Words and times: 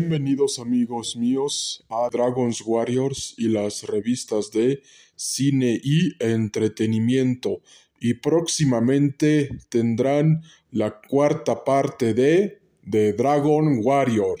Bienvenidos 0.00 0.58
amigos 0.58 1.14
míos 1.14 1.84
a 1.90 2.08
Dragons 2.10 2.62
Warriors 2.64 3.34
y 3.36 3.48
las 3.48 3.82
revistas 3.82 4.50
de 4.50 4.82
cine 5.14 5.78
y 5.84 6.12
entretenimiento. 6.18 7.60
Y 8.00 8.14
próximamente 8.14 9.50
tendrán 9.68 10.42
la 10.70 11.02
cuarta 11.02 11.64
parte 11.64 12.14
de 12.14 12.62
The 12.90 13.12
Dragon 13.12 13.80
Warrior, 13.84 14.40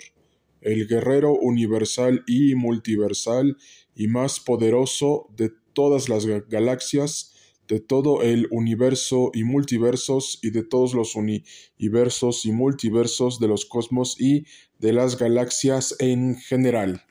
el 0.62 0.88
guerrero 0.88 1.34
universal 1.34 2.24
y 2.26 2.54
multiversal 2.54 3.58
y 3.94 4.08
más 4.08 4.40
poderoso 4.40 5.28
de 5.36 5.52
todas 5.74 6.08
las 6.08 6.24
galaxias, 6.48 7.34
de 7.70 7.78
todo 7.78 8.22
el 8.22 8.48
universo 8.50 9.30
y 9.32 9.44
multiversos 9.44 10.40
y 10.42 10.50
de 10.50 10.64
todos 10.64 10.92
los 10.92 11.14
universos 11.14 12.44
y 12.44 12.50
multiversos 12.50 13.38
de 13.38 13.46
los 13.46 13.64
cosmos 13.64 14.20
y 14.20 14.44
de 14.80 14.92
las 14.92 15.16
galaxias 15.16 15.94
en 16.00 16.34
general. 16.36 17.04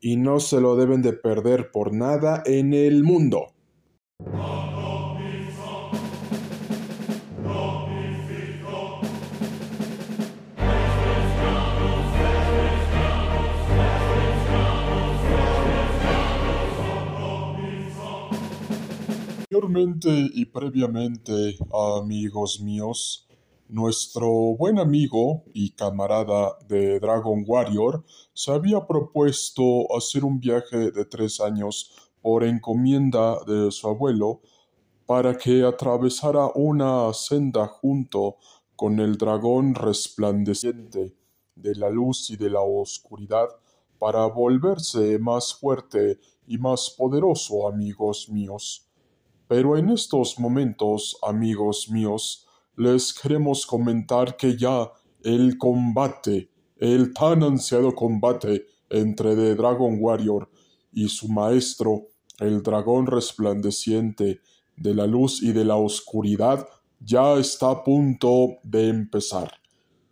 Y 0.00 0.16
no 0.16 0.40
se 0.40 0.60
lo 0.60 0.74
deben 0.74 1.00
de 1.00 1.12
perder 1.12 1.70
por 1.70 1.94
nada 1.94 2.42
en 2.44 2.74
el 2.74 3.04
mundo. 3.04 3.54
Anteriormente 19.54 20.10
y 20.34 20.46
previamente, 20.46 21.56
amigos 21.72 22.60
míos, 22.60 23.28
nuestro 23.68 24.28
buen 24.56 24.80
amigo 24.80 25.44
y 25.52 25.70
camarada 25.70 26.58
de 26.66 26.98
Dragon 26.98 27.44
Warrior 27.46 28.04
se 28.32 28.50
había 28.50 28.84
propuesto 28.84 29.96
hacer 29.96 30.24
un 30.24 30.40
viaje 30.40 30.90
de 30.90 31.04
tres 31.04 31.40
años 31.40 31.94
por 32.20 32.42
encomienda 32.42 33.38
de 33.46 33.70
su 33.70 33.86
abuelo 33.86 34.40
para 35.06 35.38
que 35.38 35.62
atravesara 35.62 36.50
una 36.56 37.12
senda 37.12 37.68
junto 37.68 38.38
con 38.74 38.98
el 38.98 39.16
dragón 39.16 39.76
resplandeciente 39.76 41.14
de 41.54 41.74
la 41.76 41.90
luz 41.90 42.28
y 42.30 42.36
de 42.36 42.50
la 42.50 42.62
oscuridad 42.62 43.46
para 44.00 44.26
volverse 44.26 45.16
más 45.20 45.54
fuerte 45.54 46.18
y 46.44 46.58
más 46.58 46.92
poderoso, 46.98 47.68
amigos 47.68 48.28
míos. 48.28 48.90
Pero 49.46 49.76
en 49.76 49.90
estos 49.90 50.38
momentos, 50.38 51.18
amigos 51.22 51.90
míos, 51.90 52.46
les 52.76 53.12
queremos 53.12 53.66
comentar 53.66 54.36
que 54.36 54.56
ya 54.56 54.90
el 55.22 55.58
combate, 55.58 56.50
el 56.78 57.12
tan 57.12 57.42
ansiado 57.42 57.94
combate 57.94 58.66
entre 58.90 59.36
The 59.36 59.54
Dragon 59.54 59.98
Warrior 60.00 60.50
y 60.92 61.08
su 61.08 61.28
maestro, 61.28 62.08
el 62.38 62.62
dragón 62.62 63.06
resplandeciente 63.06 64.40
de 64.76 64.94
la 64.94 65.06
luz 65.06 65.42
y 65.42 65.52
de 65.52 65.64
la 65.64 65.76
oscuridad, 65.76 66.66
ya 67.00 67.34
está 67.34 67.70
a 67.70 67.84
punto 67.84 68.56
de 68.62 68.88
empezar. 68.88 69.52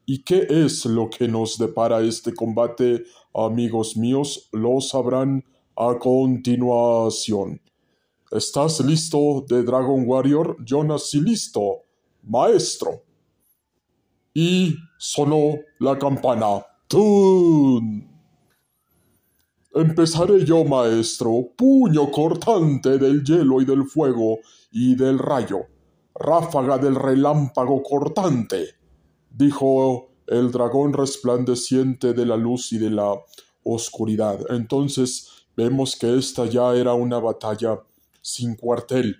¿Y 0.05 0.25
qué 0.25 0.47
es 0.49 0.85
lo 0.85 1.09
que 1.09 1.27
nos 1.27 1.57
depara 1.57 2.03
este 2.03 2.35
combate, 2.35 3.05
amigos 3.35 3.97
míos? 3.97 4.49
Lo 4.53 4.81
sabrán 4.81 5.45
a 5.75 5.99
continuación. 5.99 7.62
¿Estás 8.33 8.81
listo 8.81 9.45
de 9.47 9.63
Dragon 9.63 10.05
Warrior? 10.07 10.57
Yo 10.65 10.83
nací 10.83 11.21
listo, 11.21 11.83
maestro. 12.23 13.03
Y 14.33 14.75
sonó 14.97 15.57
la 15.79 15.99
campana. 15.99 16.65
¡Tun! 16.89 18.09
Empezaré 19.75 20.47
yo, 20.47 20.65
maestro, 20.65 21.49
puño 21.55 22.11
cortante 22.11 22.97
del 22.97 23.23
hielo 23.23 23.61
y 23.61 23.67
del 23.67 23.85
fuego 23.85 24.39
y 24.71 24.95
del 24.95 25.19
rayo, 25.19 25.67
ráfaga 26.15 26.79
del 26.79 26.95
relámpago 26.95 27.83
cortante, 27.83 28.77
dijo 29.31 30.09
el 30.27 30.51
dragón 30.51 30.95
resplandeciente 30.95 32.15
de 32.15 32.25
la 32.25 32.39
luz 32.39 32.73
y 32.73 32.79
de 32.79 32.91
la 32.91 33.15
oscuridad. 33.63 34.41
Entonces 34.49 35.29
vemos 35.55 35.97
que 35.97 36.17
esta 36.17 36.47
ya 36.47 36.75
era 36.75 36.95
una 36.95 37.19
batalla 37.19 37.79
sin 38.23 38.57
cuartel. 38.57 39.17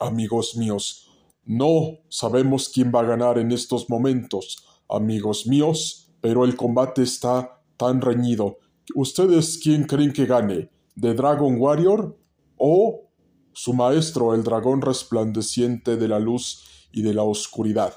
Amigos 0.00 0.56
míos, 0.56 1.08
no 1.44 2.00
sabemos 2.08 2.68
quién 2.68 2.92
va 2.94 3.00
a 3.00 3.04
ganar 3.04 3.38
en 3.38 3.52
estos 3.52 3.88
momentos, 3.88 4.66
amigos 4.88 5.46
míos, 5.46 6.10
pero 6.20 6.44
el 6.44 6.56
combate 6.56 7.02
está 7.02 7.62
tan 7.76 8.00
reñido. 8.00 8.58
¿Ustedes 8.94 9.58
quién 9.62 9.84
creen 9.84 10.12
que 10.12 10.26
gane? 10.26 10.70
¿The 11.00 11.14
Dragon 11.14 11.56
Warrior 11.58 12.18
o 12.56 13.10
su 13.52 13.72
maestro, 13.72 14.34
el 14.34 14.42
dragón 14.42 14.82
resplandeciente 14.82 15.96
de 15.96 16.08
la 16.08 16.18
luz 16.18 16.88
y 16.92 17.02
de 17.02 17.14
la 17.14 17.22
oscuridad? 17.22 17.94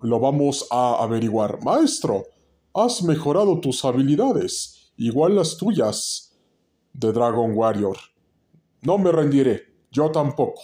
Lo 0.00 0.20
vamos 0.20 0.66
a 0.70 1.02
averiguar. 1.02 1.62
Maestro, 1.64 2.24
has 2.74 3.02
mejorado 3.02 3.60
tus 3.60 3.84
habilidades, 3.84 4.92
igual 4.96 5.34
las 5.36 5.56
tuyas. 5.56 6.38
The 6.98 7.12
Dragon 7.12 7.52
Warrior. 7.54 7.96
No 8.82 8.98
me 8.98 9.12
rendiré, 9.12 9.62
yo 9.90 10.10
tampoco. 10.10 10.62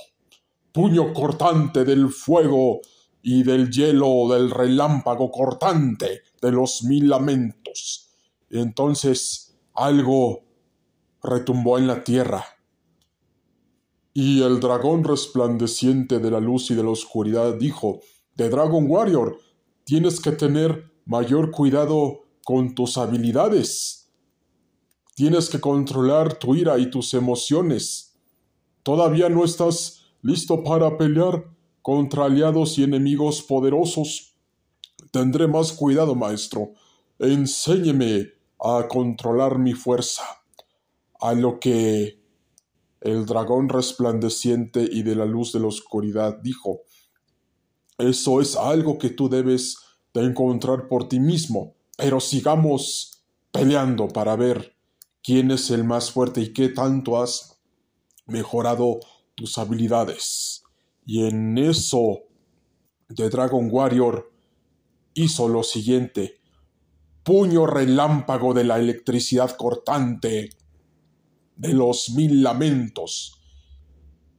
Puño 0.72 1.12
cortante 1.12 1.84
del 1.84 2.08
fuego 2.10 2.80
y 3.22 3.42
del 3.42 3.70
hielo 3.70 4.28
del 4.28 4.50
relámpago 4.50 5.30
cortante 5.30 6.22
de 6.42 6.52
los 6.52 6.82
mil 6.84 7.08
lamentos. 7.08 8.10
Entonces 8.50 9.56
algo 9.74 10.44
retumbó 11.22 11.78
en 11.78 11.86
la 11.86 12.04
tierra. 12.04 12.44
Y 14.12 14.42
el 14.42 14.60
dragón 14.60 15.02
resplandeciente 15.02 16.18
de 16.20 16.30
la 16.30 16.38
luz 16.38 16.70
y 16.70 16.74
de 16.74 16.84
la 16.84 16.90
oscuridad 16.90 17.54
dijo, 17.54 18.00
de 18.36 18.48
Dragon 18.48 18.86
Warrior, 18.88 19.38
tienes 19.84 20.20
que 20.20 20.32
tener 20.32 20.92
mayor 21.04 21.50
cuidado 21.50 22.20
con 22.44 22.74
tus 22.74 22.98
habilidades. 22.98 24.12
Tienes 25.14 25.48
que 25.48 25.60
controlar 25.60 26.38
tu 26.38 26.54
ira 26.54 26.78
y 26.78 26.90
tus 26.90 27.14
emociones. 27.14 28.03
Todavía 28.84 29.30
no 29.30 29.44
estás 29.44 30.04
listo 30.20 30.62
para 30.62 30.98
pelear 30.98 31.50
contra 31.80 32.26
aliados 32.26 32.78
y 32.78 32.84
enemigos 32.84 33.42
poderosos. 33.42 34.36
Tendré 35.10 35.48
más 35.48 35.72
cuidado, 35.72 36.14
maestro. 36.14 36.72
Enséñeme 37.18 38.32
a 38.60 38.86
controlar 38.86 39.58
mi 39.58 39.72
fuerza. 39.72 40.22
A 41.18 41.32
lo 41.32 41.58
que 41.58 42.20
el 43.00 43.24
dragón 43.24 43.70
resplandeciente 43.70 44.86
y 44.90 45.02
de 45.02 45.14
la 45.14 45.24
luz 45.24 45.52
de 45.52 45.60
la 45.60 45.68
oscuridad 45.68 46.38
dijo. 46.42 46.82
Eso 47.96 48.42
es 48.42 48.54
algo 48.54 48.98
que 48.98 49.08
tú 49.08 49.30
debes 49.30 49.78
de 50.12 50.24
encontrar 50.24 50.88
por 50.88 51.08
ti 51.08 51.20
mismo. 51.20 51.74
Pero 51.96 52.20
sigamos 52.20 53.24
peleando 53.50 54.08
para 54.08 54.36
ver 54.36 54.76
quién 55.22 55.50
es 55.52 55.70
el 55.70 55.84
más 55.84 56.10
fuerte 56.10 56.42
y 56.42 56.52
qué 56.52 56.68
tanto 56.68 57.22
has 57.22 57.53
mejorado 58.26 59.00
tus 59.34 59.58
habilidades. 59.58 60.62
Y 61.04 61.26
en 61.26 61.58
eso, 61.58 62.20
The 63.14 63.28
Dragon 63.28 63.68
Warrior 63.70 64.32
hizo 65.14 65.48
lo 65.48 65.62
siguiente. 65.62 66.40
Puño 67.22 67.66
relámpago 67.66 68.54
de 68.54 68.64
la 68.64 68.78
electricidad 68.78 69.56
cortante 69.56 70.50
de 71.56 71.72
los 71.72 72.10
mil 72.10 72.42
lamentos. 72.42 73.40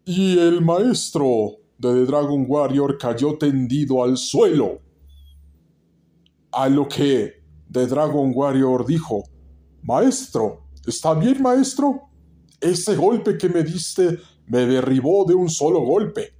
Y 0.06 0.38
el 0.38 0.62
maestro 0.62 1.57
de 1.78 1.94
The 1.94 2.06
Dragon 2.06 2.45
Warrior 2.47 2.97
cayó 2.97 3.38
tendido 3.38 4.03
al 4.03 4.18
suelo. 4.18 4.81
A 6.51 6.69
lo 6.69 6.88
que 6.88 7.44
The 7.72 7.88
Dragon 7.88 8.31
Warrior 8.34 8.85
dijo, 8.85 9.24
Maestro, 9.81 10.65
¿Está 10.88 11.15
bien, 11.15 11.42
maestro? 11.42 12.09
Ese 12.65 12.95
golpe 12.95 13.38
que 13.38 13.47
me 13.47 13.62
diste 13.62 14.19
me 14.47 14.65
derribó 14.65 15.23
de 15.23 15.35
un 15.35 15.51
solo 15.51 15.81
golpe. 15.81 16.33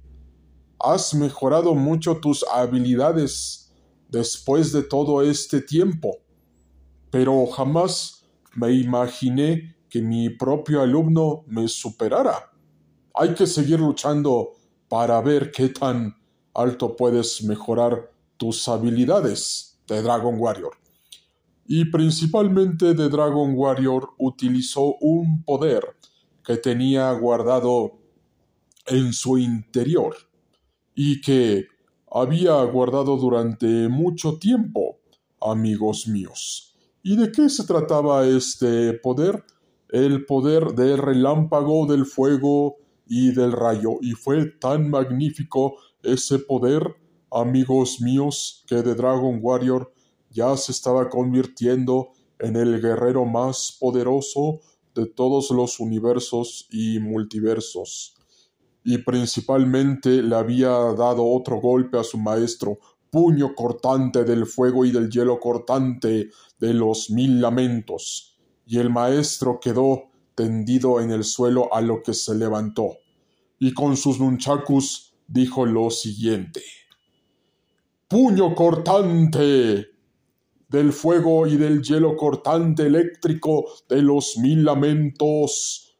Has 0.76 1.14
mejorado 1.14 1.72
mucho 1.72 2.16
tus 2.16 2.44
habilidades 2.52 3.72
después 4.08 4.72
de 4.72 4.82
todo 4.82 5.22
este 5.22 5.60
tiempo, 5.60 6.16
pero 7.12 7.46
jamás 7.46 8.26
me 8.56 8.72
imaginé 8.72 9.76
que 9.88 10.02
mi 10.02 10.28
propio 10.28 10.82
alumno 10.82 11.44
me 11.46 11.68
superara. 11.68 12.50
Hay 13.14 13.32
que 13.32 13.46
seguir 13.46 13.78
luchando 13.78 14.54
para 14.88 15.20
ver 15.20 15.52
qué 15.52 15.68
tan 15.68 16.16
alto 16.54 16.96
puedes 16.96 17.44
mejorar 17.44 18.10
tus 18.36 18.66
habilidades 18.66 19.78
de 19.86 20.02
Dragon 20.02 20.34
Warrior 20.36 20.72
y 21.68 21.84
principalmente 21.86 22.94
de 22.94 23.08
Dragon 23.08 23.52
Warrior 23.54 24.10
utilizó 24.18 24.96
un 25.00 25.42
poder 25.42 25.95
que 26.46 26.56
tenía 26.56 27.10
guardado 27.12 27.98
en 28.86 29.12
su 29.12 29.36
interior 29.36 30.14
y 30.94 31.20
que 31.20 31.66
había 32.08 32.62
guardado 32.62 33.16
durante 33.16 33.88
mucho 33.88 34.38
tiempo, 34.38 35.00
amigos 35.40 36.06
míos. 36.06 36.76
¿Y 37.02 37.16
de 37.16 37.32
qué 37.32 37.50
se 37.50 37.64
trataba 37.64 38.24
este 38.26 38.92
poder? 38.92 39.44
El 39.88 40.24
poder 40.24 40.68
del 40.74 40.98
relámpago, 40.98 41.84
del 41.86 42.06
fuego 42.06 42.76
y 43.06 43.32
del 43.32 43.50
rayo. 43.50 43.98
Y 44.00 44.12
fue 44.12 44.46
tan 44.46 44.88
magnífico 44.88 45.74
ese 46.02 46.38
poder, 46.38 46.94
amigos 47.30 48.00
míos, 48.00 48.64
que 48.68 48.82
The 48.82 48.94
Dragon 48.94 49.40
Warrior 49.42 49.92
ya 50.30 50.56
se 50.56 50.70
estaba 50.70 51.08
convirtiendo 51.08 52.12
en 52.38 52.54
el 52.54 52.80
guerrero 52.80 53.24
más 53.24 53.76
poderoso 53.80 54.60
de 54.96 55.06
todos 55.06 55.50
los 55.50 55.78
universos 55.78 56.66
y 56.70 56.98
multiversos. 56.98 58.14
Y 58.82 58.98
principalmente 58.98 60.22
le 60.22 60.34
había 60.34 60.70
dado 60.70 61.24
otro 61.24 61.60
golpe 61.60 61.98
a 61.98 62.04
su 62.04 62.18
maestro, 62.18 62.78
puño 63.10 63.54
cortante 63.54 64.24
del 64.24 64.46
fuego 64.46 64.84
y 64.84 64.90
del 64.90 65.10
hielo 65.10 65.38
cortante 65.38 66.30
de 66.58 66.74
los 66.74 67.10
mil 67.10 67.40
lamentos. 67.40 68.36
Y 68.66 68.78
el 68.78 68.90
maestro 68.90 69.60
quedó 69.60 70.10
tendido 70.34 71.00
en 71.00 71.10
el 71.10 71.24
suelo 71.24 71.72
a 71.72 71.80
lo 71.80 72.02
que 72.02 72.14
se 72.14 72.34
levantó, 72.34 72.98
y 73.58 73.72
con 73.72 73.96
sus 73.96 74.20
nunchakus 74.20 75.14
dijo 75.26 75.64
lo 75.66 75.90
siguiente. 75.90 76.62
Puño 78.08 78.54
cortante 78.54 79.95
del 80.68 80.92
fuego 80.92 81.46
y 81.46 81.56
del 81.56 81.82
hielo 81.82 82.16
cortante 82.16 82.86
eléctrico 82.86 83.64
de 83.88 84.02
los 84.02 84.36
mil 84.38 84.64
lamentos. 84.64 85.98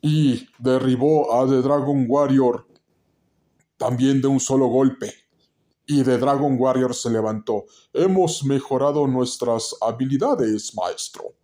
Y 0.00 0.46
derribó 0.58 1.34
a 1.34 1.48
The 1.48 1.62
Dragon 1.62 2.06
Warrior 2.08 2.66
también 3.76 4.20
de 4.20 4.28
un 4.28 4.40
solo 4.40 4.66
golpe. 4.68 5.12
Y 5.86 6.02
The 6.02 6.18
Dragon 6.18 6.56
Warrior 6.58 6.94
se 6.94 7.10
levantó. 7.10 7.64
Hemos 7.92 8.44
mejorado 8.44 9.06
nuestras 9.06 9.74
habilidades, 9.80 10.74
maestro. 10.74 11.34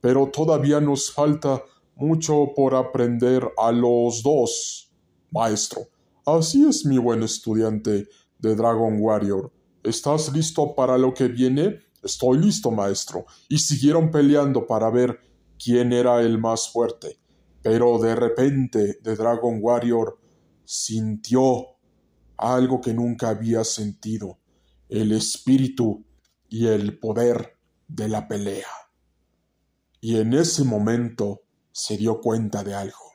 Pero 0.00 0.30
todavía 0.30 0.80
nos 0.80 1.10
falta 1.10 1.62
mucho 1.96 2.52
por 2.54 2.74
aprender 2.74 3.50
a 3.56 3.72
los 3.72 4.22
dos, 4.22 4.92
maestro. 5.30 5.82
Así 6.24 6.64
es, 6.68 6.84
mi 6.84 6.98
buen 6.98 7.22
estudiante 7.22 8.06
de 8.38 8.54
Dragon 8.54 8.98
Warrior. 9.00 9.50
¿Estás 9.88 10.30
listo 10.32 10.74
para 10.74 10.98
lo 10.98 11.14
que 11.14 11.28
viene? 11.28 11.80
Estoy 12.02 12.38
listo, 12.38 12.70
maestro. 12.70 13.24
Y 13.48 13.58
siguieron 13.58 14.10
peleando 14.10 14.66
para 14.66 14.90
ver 14.90 15.18
quién 15.58 15.92
era 15.92 16.20
el 16.20 16.38
más 16.38 16.70
fuerte. 16.70 17.18
Pero 17.62 17.98
de 17.98 18.14
repente 18.14 18.98
The 19.02 19.16
Dragon 19.16 19.58
Warrior 19.60 20.18
sintió 20.64 21.78
algo 22.36 22.80
que 22.82 22.92
nunca 22.92 23.30
había 23.30 23.64
sentido, 23.64 24.38
el 24.90 25.12
espíritu 25.12 26.04
y 26.48 26.66
el 26.66 26.98
poder 26.98 27.56
de 27.88 28.08
la 28.08 28.28
pelea. 28.28 28.68
Y 30.00 30.18
en 30.18 30.34
ese 30.34 30.64
momento 30.64 31.42
se 31.72 31.96
dio 31.96 32.20
cuenta 32.20 32.62
de 32.62 32.74
algo, 32.74 33.14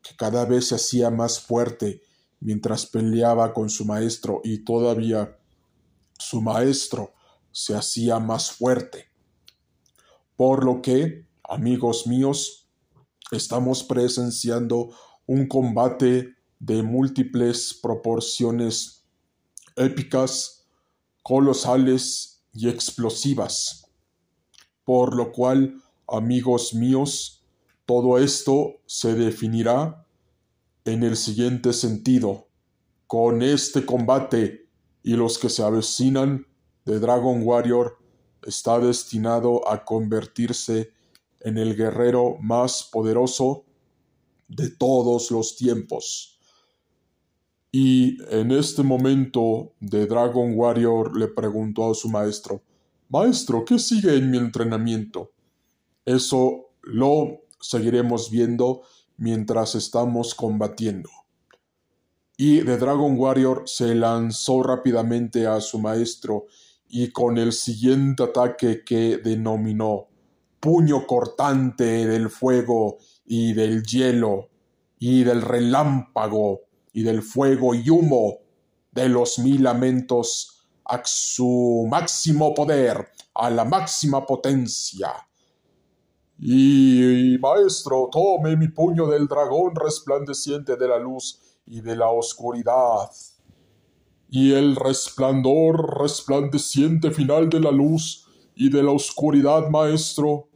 que 0.00 0.16
cada 0.16 0.44
vez 0.44 0.68
se 0.68 0.76
hacía 0.76 1.10
más 1.10 1.40
fuerte 1.40 2.02
mientras 2.40 2.86
peleaba 2.86 3.52
con 3.52 3.68
su 3.68 3.84
maestro 3.84 4.40
y 4.44 4.64
todavía 4.64 5.36
su 6.18 6.40
maestro 6.40 7.12
se 7.52 7.74
hacía 7.74 8.18
más 8.18 8.50
fuerte. 8.50 9.06
Por 10.36 10.64
lo 10.64 10.82
que, 10.82 11.26
amigos 11.42 12.06
míos, 12.06 12.68
estamos 13.30 13.82
presenciando 13.84 14.90
un 15.26 15.46
combate 15.46 16.34
de 16.58 16.82
múltiples 16.82 17.78
proporciones 17.80 19.04
épicas, 19.76 20.66
colosales 21.22 22.42
y 22.52 22.68
explosivas. 22.68 23.86
Por 24.84 25.14
lo 25.16 25.32
cual, 25.32 25.82
amigos 26.06 26.74
míos, 26.74 27.44
todo 27.86 28.18
esto 28.18 28.80
se 28.86 29.14
definirá 29.14 30.06
en 30.84 31.02
el 31.02 31.16
siguiente 31.16 31.72
sentido. 31.72 32.48
Con 33.06 33.42
este 33.42 33.84
combate 33.84 34.63
y 35.04 35.14
los 35.16 35.38
que 35.38 35.50
se 35.50 35.62
avecinan 35.62 36.46
de 36.86 36.98
Dragon 36.98 37.42
Warrior 37.44 37.98
está 38.42 38.80
destinado 38.80 39.68
a 39.68 39.84
convertirse 39.84 40.92
en 41.40 41.58
el 41.58 41.76
guerrero 41.76 42.38
más 42.40 42.88
poderoso 42.90 43.66
de 44.48 44.70
todos 44.70 45.30
los 45.30 45.56
tiempos. 45.56 46.40
Y 47.70 48.16
en 48.30 48.50
este 48.50 48.82
momento 48.82 49.74
de 49.78 50.06
Dragon 50.06 50.54
Warrior 50.56 51.14
le 51.16 51.28
preguntó 51.28 51.90
a 51.90 51.94
su 51.94 52.08
maestro, 52.08 52.62
Maestro, 53.10 53.64
¿qué 53.64 53.78
sigue 53.78 54.16
en 54.16 54.30
mi 54.30 54.38
entrenamiento? 54.38 55.32
Eso 56.06 56.70
lo 56.82 57.42
seguiremos 57.60 58.30
viendo 58.30 58.82
mientras 59.18 59.74
estamos 59.74 60.34
combatiendo 60.34 61.10
y 62.36 62.64
The 62.64 62.76
Dragon 62.78 63.16
Warrior 63.16 63.62
se 63.66 63.94
lanzó 63.94 64.62
rápidamente 64.62 65.46
a 65.46 65.60
su 65.60 65.78
maestro 65.78 66.46
y 66.88 67.10
con 67.10 67.38
el 67.38 67.52
siguiente 67.52 68.24
ataque 68.24 68.82
que 68.84 69.18
denominó 69.18 70.08
puño 70.58 71.06
cortante 71.06 72.06
del 72.06 72.30
fuego 72.30 72.98
y 73.24 73.52
del 73.52 73.82
hielo 73.82 74.48
y 74.98 75.22
del 75.22 75.42
relámpago 75.42 76.62
y 76.92 77.02
del 77.02 77.22
fuego 77.22 77.74
y 77.74 77.88
humo 77.90 78.38
de 78.90 79.08
los 79.08 79.38
mil 79.38 79.62
lamentos 79.62 80.66
a 80.84 81.02
su 81.04 81.86
máximo 81.90 82.54
poder, 82.54 83.08
a 83.34 83.50
la 83.50 83.64
máxima 83.64 84.24
potencia. 84.24 85.12
Y, 86.38 87.36
maestro, 87.40 88.08
tome 88.10 88.56
mi 88.56 88.68
puño 88.68 89.06
del 89.06 89.26
dragón 89.26 89.74
resplandeciente 89.74 90.76
de 90.76 90.88
la 90.88 90.98
luz 90.98 91.40
y 91.66 91.80
de 91.80 91.96
la 91.96 92.10
oscuridad, 92.10 93.10
y 94.30 94.52
el 94.52 94.76
resplandor 94.76 96.00
resplandeciente 96.00 97.10
final 97.10 97.48
de 97.48 97.60
la 97.60 97.70
luz 97.70 98.26
y 98.54 98.70
de 98.70 98.82
la 98.82 98.90
oscuridad, 98.90 99.68
maestro, 99.70 100.48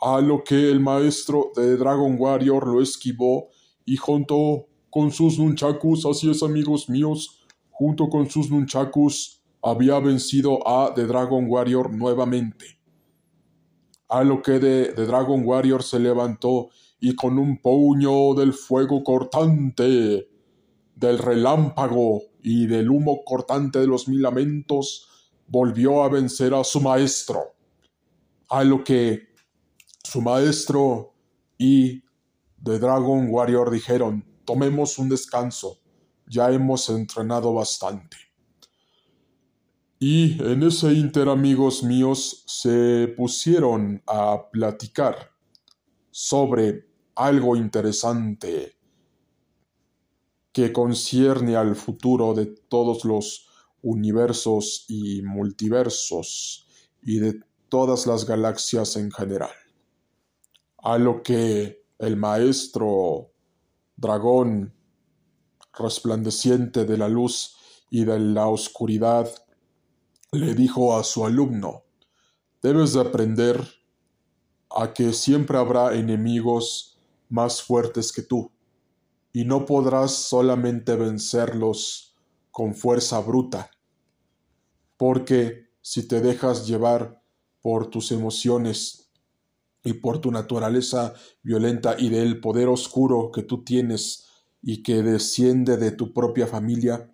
a 0.00 0.20
lo 0.20 0.42
que 0.42 0.70
el 0.70 0.80
maestro 0.80 1.52
de 1.54 1.76
Dragon 1.76 2.16
Warrior 2.18 2.66
lo 2.66 2.82
esquivó 2.82 3.48
y 3.84 3.96
junto 3.96 4.66
con 4.90 5.12
sus 5.12 5.38
nunchakus, 5.38 6.04
así 6.04 6.28
es 6.28 6.42
amigos 6.42 6.88
míos, 6.88 7.46
junto 7.70 8.08
con 8.08 8.28
sus 8.28 8.50
nunchakus 8.50 9.40
había 9.62 10.00
vencido 10.00 10.66
a 10.66 10.92
The 10.92 11.06
Dragon 11.06 11.46
Warrior 11.48 11.92
nuevamente. 11.92 12.80
A 14.08 14.24
lo 14.24 14.42
que 14.42 14.58
de, 14.58 14.92
The 14.92 15.06
Dragon 15.06 15.42
Warrior 15.46 15.82
se 15.82 16.00
levantó 16.00 16.68
y 17.00 17.14
con 17.14 17.38
un 17.38 17.58
puño 17.62 18.34
del 18.34 18.52
fuego 18.52 19.02
cortante 19.04 20.28
del 21.02 21.18
relámpago 21.18 22.22
y 22.42 22.66
del 22.66 22.88
humo 22.88 23.24
cortante 23.24 23.80
de 23.80 23.88
los 23.88 24.06
mil 24.06 24.22
lamentos, 24.22 25.08
volvió 25.48 26.04
a 26.04 26.08
vencer 26.08 26.54
a 26.54 26.62
su 26.62 26.80
maestro, 26.80 27.56
a 28.48 28.62
lo 28.62 28.84
que 28.84 29.28
su 30.04 30.22
maestro 30.22 31.12
y 31.58 32.04
The 32.62 32.78
Dragon 32.78 33.26
Warrior 33.28 33.70
dijeron, 33.70 34.24
tomemos 34.44 34.98
un 34.98 35.08
descanso, 35.08 35.80
ya 36.26 36.50
hemos 36.52 36.88
entrenado 36.88 37.52
bastante. 37.52 38.16
Y 39.98 40.40
en 40.42 40.62
ese 40.62 40.92
inter 40.92 41.28
amigos 41.28 41.82
míos 41.82 42.44
se 42.46 43.12
pusieron 43.16 44.02
a 44.06 44.40
platicar 44.52 45.32
sobre 46.10 46.86
algo 47.14 47.56
interesante 47.56 48.76
que 50.52 50.72
concierne 50.72 51.56
al 51.56 51.74
futuro 51.76 52.34
de 52.34 52.46
todos 52.46 53.04
los 53.04 53.48
universos 53.80 54.84
y 54.88 55.22
multiversos 55.22 56.66
y 57.02 57.18
de 57.18 57.40
todas 57.68 58.06
las 58.06 58.26
galaxias 58.26 58.96
en 58.96 59.10
general. 59.10 59.50
A 60.78 60.98
lo 60.98 61.22
que 61.22 61.84
el 61.98 62.16
maestro 62.16 63.32
dragón 63.96 64.74
resplandeciente 65.78 66.84
de 66.84 66.98
la 66.98 67.08
luz 67.08 67.56
y 67.88 68.04
de 68.04 68.18
la 68.18 68.46
oscuridad 68.48 69.30
le 70.32 70.54
dijo 70.54 70.96
a 70.96 71.04
su 71.04 71.24
alumno, 71.24 71.84
debes 72.62 72.92
de 72.92 73.00
aprender 73.00 73.66
a 74.70 74.92
que 74.92 75.12
siempre 75.12 75.56
habrá 75.56 75.94
enemigos 75.94 76.98
más 77.28 77.62
fuertes 77.62 78.12
que 78.12 78.22
tú 78.22 78.50
y 79.32 79.44
no 79.44 79.64
podrás 79.64 80.12
solamente 80.12 80.96
vencerlos 80.96 82.14
con 82.50 82.74
fuerza 82.74 83.20
bruta, 83.20 83.70
porque 84.96 85.70
si 85.80 86.06
te 86.06 86.20
dejas 86.20 86.66
llevar 86.66 87.22
por 87.60 87.88
tus 87.88 88.12
emociones 88.12 89.10
y 89.84 89.94
por 89.94 90.20
tu 90.20 90.30
naturaleza 90.30 91.14
violenta 91.42 91.96
y 91.98 92.08
del 92.08 92.40
poder 92.40 92.68
oscuro 92.68 93.30
que 93.32 93.42
tú 93.42 93.64
tienes 93.64 94.28
y 94.60 94.82
que 94.82 95.02
desciende 95.02 95.76
de 95.76 95.90
tu 95.90 96.12
propia 96.12 96.46
familia, 96.46 97.12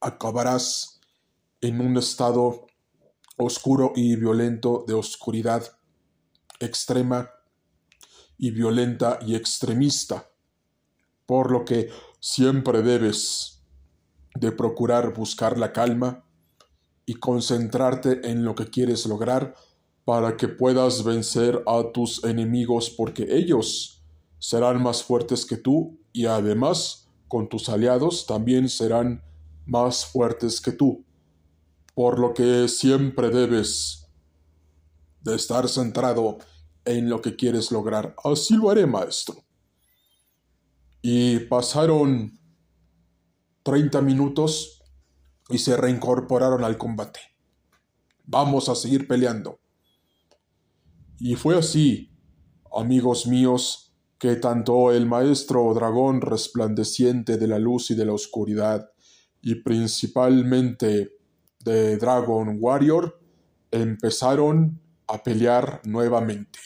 acabarás 0.00 1.00
en 1.60 1.80
un 1.80 1.96
estado 1.96 2.66
oscuro 3.36 3.92
y 3.94 4.16
violento 4.16 4.84
de 4.86 4.94
oscuridad 4.94 5.64
extrema 6.58 7.30
y 8.36 8.50
violenta 8.50 9.18
y 9.24 9.34
extremista, 9.34 10.31
por 11.32 11.50
lo 11.50 11.64
que 11.64 11.88
siempre 12.20 12.82
debes 12.82 13.62
de 14.34 14.52
procurar 14.52 15.14
buscar 15.14 15.58
la 15.58 15.72
calma 15.72 16.26
y 17.06 17.14
concentrarte 17.14 18.30
en 18.30 18.44
lo 18.44 18.54
que 18.54 18.66
quieres 18.66 19.06
lograr 19.06 19.54
para 20.04 20.36
que 20.36 20.48
puedas 20.48 21.04
vencer 21.04 21.62
a 21.66 21.90
tus 21.90 22.22
enemigos 22.24 22.90
porque 22.90 23.34
ellos 23.34 24.04
serán 24.38 24.82
más 24.82 25.02
fuertes 25.02 25.46
que 25.46 25.56
tú 25.56 25.98
y 26.12 26.26
además 26.26 27.08
con 27.28 27.48
tus 27.48 27.70
aliados 27.70 28.26
también 28.26 28.68
serán 28.68 29.24
más 29.64 30.04
fuertes 30.04 30.60
que 30.60 30.72
tú, 30.72 31.02
por 31.94 32.18
lo 32.18 32.34
que 32.34 32.68
siempre 32.68 33.30
debes 33.30 34.06
de 35.22 35.34
estar 35.34 35.66
centrado 35.66 36.36
en 36.84 37.08
lo 37.08 37.22
que 37.22 37.36
quieres 37.36 37.72
lograr. 37.72 38.14
Así 38.22 38.54
lo 38.54 38.68
haré, 38.68 38.84
maestro. 38.84 39.42
Y 41.02 41.40
pasaron 41.40 42.38
30 43.64 44.00
minutos 44.02 44.82
y 45.48 45.58
se 45.58 45.76
reincorporaron 45.76 46.64
al 46.64 46.78
combate. 46.78 47.20
Vamos 48.24 48.68
a 48.68 48.74
seguir 48.74 49.06
peleando. 49.06 49.60
Y 51.18 51.34
fue 51.34 51.58
así, 51.58 52.10
amigos 52.74 53.26
míos, 53.26 53.92
que 54.18 54.36
tanto 54.36 54.92
el 54.92 55.06
maestro 55.06 55.74
dragón 55.74 56.20
resplandeciente 56.20 57.36
de 57.36 57.48
la 57.48 57.58
luz 57.58 57.90
y 57.90 57.96
de 57.96 58.06
la 58.06 58.12
oscuridad, 58.12 58.88
y 59.40 59.56
principalmente 59.56 61.16
de 61.64 61.96
Dragon 61.96 62.56
Warrior, 62.60 63.20
empezaron 63.72 64.80
a 65.08 65.22
pelear 65.22 65.80
nuevamente. 65.84 66.58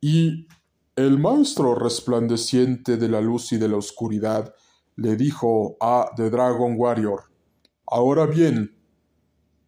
Y 0.00 0.48
el 0.94 1.18
maestro 1.18 1.74
resplandeciente 1.74 2.98
de 2.98 3.08
la 3.08 3.20
luz 3.20 3.52
y 3.52 3.56
de 3.56 3.68
la 3.68 3.78
oscuridad 3.78 4.54
le 4.96 5.16
dijo 5.16 5.76
a 5.80 6.10
The 6.16 6.28
Dragon 6.28 6.74
Warrior, 6.76 7.22
Ahora 7.86 8.26
bien, 8.26 8.76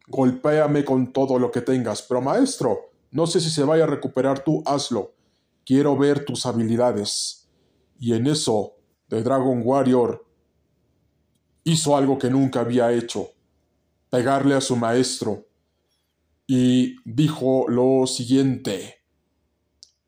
golpéame 0.07 0.85
con 0.85 1.13
todo 1.13 1.39
lo 1.39 1.51
que 1.51 1.63
tengas, 1.63 2.03
pero 2.03 2.21
maestro, 2.21 2.79
no 3.11 3.27
sé 3.27 3.41
si 3.41 3.49
se 3.49 3.65
vaya 3.65 3.85
a 3.85 3.87
recuperar 3.87 4.45
tú, 4.45 4.63
hazlo. 4.67 5.15
Quiero 5.65 5.97
ver 5.97 6.25
tus 6.27 6.45
habilidades. 6.45 7.49
Y 7.99 8.13
en 8.13 8.27
eso, 8.27 8.75
The 9.09 9.23
Dragon 9.23 9.63
Warrior 9.65 10.27
hizo 11.65 11.97
algo 11.97 12.19
que 12.19 12.29
nunca 12.29 12.61
había 12.61 12.93
hecho, 12.93 13.29
pegarle 14.11 14.55
a 14.55 14.61
su 14.61 14.77
maestro, 14.77 15.47
y 16.47 16.97
dijo 17.07 17.65
lo 17.69 18.07
siguiente 18.07 19.04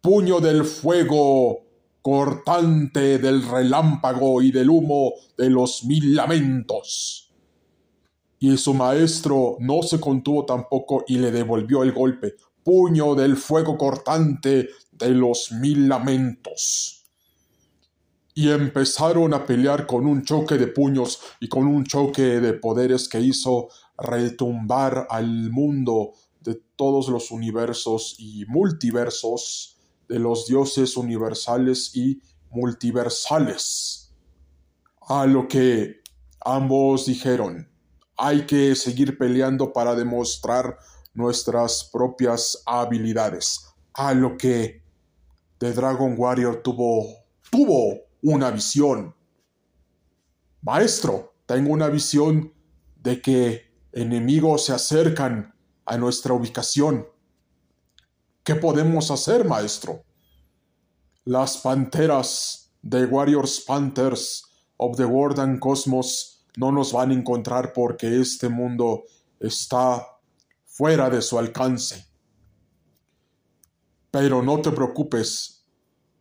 puño 0.06 0.38
del 0.38 0.64
fuego, 0.64 1.64
cortante 2.00 3.18
del 3.18 3.42
relámpago 3.42 4.40
y 4.40 4.52
del 4.52 4.70
humo 4.70 5.14
de 5.36 5.50
los 5.50 5.82
mil 5.82 6.14
lamentos. 6.14 7.34
Y 8.38 8.56
su 8.56 8.72
maestro 8.72 9.56
no 9.58 9.82
se 9.82 9.98
contuvo 9.98 10.44
tampoco 10.44 11.02
y 11.08 11.18
le 11.18 11.32
devolvió 11.32 11.82
el 11.82 11.90
golpe, 11.90 12.36
puño 12.62 13.16
del 13.16 13.36
fuego 13.36 13.76
cortante 13.76 14.68
de 14.92 15.08
los 15.08 15.50
mil 15.50 15.88
lamentos. 15.88 17.04
Y 18.32 18.50
empezaron 18.50 19.34
a 19.34 19.44
pelear 19.44 19.88
con 19.88 20.06
un 20.06 20.24
choque 20.24 20.56
de 20.56 20.68
puños 20.68 21.18
y 21.40 21.48
con 21.48 21.66
un 21.66 21.82
choque 21.82 22.38
de 22.38 22.52
poderes 22.52 23.08
que 23.08 23.18
hizo 23.18 23.70
retumbar 23.98 25.08
al 25.10 25.50
mundo 25.50 26.12
de 26.42 26.62
todos 26.76 27.08
los 27.08 27.32
universos 27.32 28.14
y 28.20 28.44
multiversos 28.46 29.75
de 30.08 30.18
los 30.18 30.46
dioses 30.46 30.96
universales 30.96 31.94
y 31.94 32.20
multiversales. 32.50 34.14
A 35.00 35.26
lo 35.26 35.46
que 35.48 36.00
ambos 36.40 37.06
dijeron, 37.06 37.68
hay 38.16 38.46
que 38.46 38.74
seguir 38.74 39.18
peleando 39.18 39.72
para 39.72 39.94
demostrar 39.94 40.78
nuestras 41.14 41.84
propias 41.92 42.62
habilidades. 42.66 43.66
A 43.94 44.14
lo 44.14 44.36
que 44.36 44.82
The 45.58 45.72
Dragon 45.72 46.14
Warrior 46.16 46.62
tuvo, 46.62 47.06
tuvo 47.50 48.00
una 48.22 48.50
visión. 48.50 49.14
Maestro, 50.62 51.34
tengo 51.46 51.72
una 51.72 51.88
visión 51.88 52.52
de 52.96 53.20
que 53.20 53.72
enemigos 53.92 54.66
se 54.66 54.72
acercan 54.72 55.54
a 55.84 55.96
nuestra 55.96 56.34
ubicación. 56.34 57.06
¿Qué 58.46 58.54
podemos 58.54 59.10
hacer, 59.10 59.44
maestro? 59.44 60.04
Las 61.24 61.56
panteras 61.56 62.70
de 62.80 63.04
Warriors 63.04 63.58
Panthers 63.62 64.44
of 64.76 64.96
the 64.96 65.04
World 65.04 65.40
and 65.40 65.58
Cosmos 65.58 66.46
no 66.56 66.70
nos 66.70 66.92
van 66.92 67.10
a 67.10 67.14
encontrar 67.14 67.72
porque 67.72 68.20
este 68.20 68.48
mundo 68.48 69.02
está 69.40 70.06
fuera 70.64 71.10
de 71.10 71.22
su 71.22 71.36
alcance. 71.40 72.06
Pero 74.12 74.40
no 74.40 74.60
te 74.60 74.70
preocupes, 74.70 75.66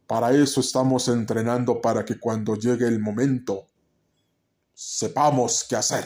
para 0.08 0.32
eso 0.32 0.62
estamos 0.62 1.08
entrenando 1.08 1.80
para 1.80 2.04
que 2.04 2.20
cuando 2.20 2.56
llegue 2.56 2.88
el 2.88 3.00
momento 3.00 3.68
sepamos 4.74 5.64
qué 5.70 5.76
hacer. 5.76 6.06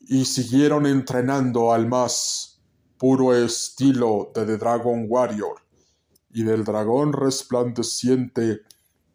Y 0.00 0.26
siguieron 0.26 0.84
entrenando 0.84 1.72
al 1.72 1.88
más 1.88 2.53
puro 2.98 3.34
estilo 3.34 4.32
de 4.34 4.46
The 4.46 4.56
Dragon 4.56 5.06
Warrior 5.08 5.56
y 6.32 6.42
del 6.42 6.64
dragón 6.64 7.12
resplandeciente 7.12 8.62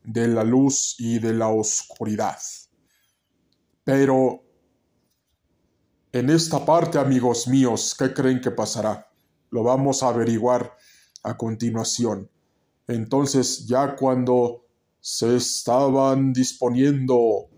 de 0.03 0.27
la 0.27 0.43
luz 0.43 0.95
y 0.99 1.19
de 1.19 1.33
la 1.33 1.49
oscuridad. 1.49 2.37
Pero 3.83 4.43
en 6.11 6.29
esta 6.29 6.65
parte, 6.65 6.97
amigos 6.97 7.47
míos, 7.47 7.95
¿qué 7.97 8.13
creen 8.13 8.41
que 8.41 8.51
pasará? 8.51 9.11
Lo 9.51 9.63
vamos 9.63 10.01
a 10.01 10.09
averiguar 10.09 10.75
a 11.23 11.37
continuación. 11.37 12.29
Entonces, 12.87 13.67
ya 13.67 13.95
cuando 13.95 14.65
se 14.99 15.35
estaban 15.35 16.33
disponiendo 16.33 17.49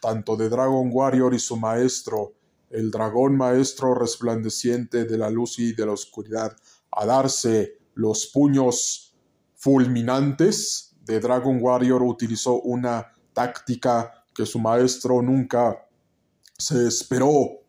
tanto 0.00 0.36
de 0.36 0.48
Dragon 0.48 0.90
Warrior 0.92 1.32
y 1.32 1.38
su 1.38 1.56
maestro 1.56 2.34
el 2.70 2.90
dragón 2.90 3.36
maestro 3.36 3.94
resplandeciente 3.94 5.04
de 5.04 5.18
la 5.18 5.30
luz 5.30 5.58
y 5.58 5.74
de 5.74 5.86
la 5.86 5.92
oscuridad, 5.92 6.56
a 6.90 7.06
darse 7.06 7.78
los 7.94 8.26
puños 8.26 9.14
fulminantes, 9.54 10.94
de 11.04 11.20
Dragon 11.20 11.58
Warrior 11.60 12.02
utilizó 12.02 12.60
una 12.60 13.12
táctica 13.32 14.24
que 14.34 14.46
su 14.46 14.58
maestro 14.58 15.20
nunca 15.20 15.86
se 16.56 16.88
esperó 16.88 17.60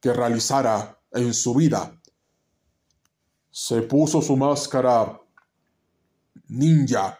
que 0.00 0.12
realizara 0.12 0.98
en 1.12 1.34
su 1.34 1.54
vida. 1.54 2.00
Se 3.50 3.82
puso 3.82 4.22
su 4.22 4.36
máscara 4.36 5.20
ninja, 6.48 7.18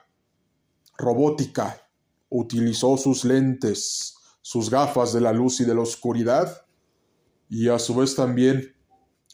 robótica, 0.97 1.83
utilizó 2.29 2.97
sus 2.97 3.25
lentes, 3.25 4.16
sus 4.47 4.71
gafas 4.71 5.13
de 5.13 5.21
la 5.21 5.33
luz 5.33 5.59
y 5.59 5.65
de 5.65 5.75
la 5.75 5.81
oscuridad, 5.81 6.65
y 7.49 7.69
a 7.69 7.81
su 7.81 7.97
vez 7.97 8.15
también 8.15 8.77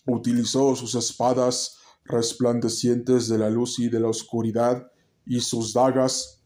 utilizó 0.06 0.74
sus 0.74 0.94
espadas 0.94 1.76
resplandecientes 2.06 3.28
de 3.28 3.36
la 3.36 3.50
luz 3.50 3.78
y 3.78 3.90
de 3.90 4.00
la 4.00 4.08
oscuridad, 4.08 4.90
y 5.26 5.38
sus 5.40 5.74
dagas 5.74 6.42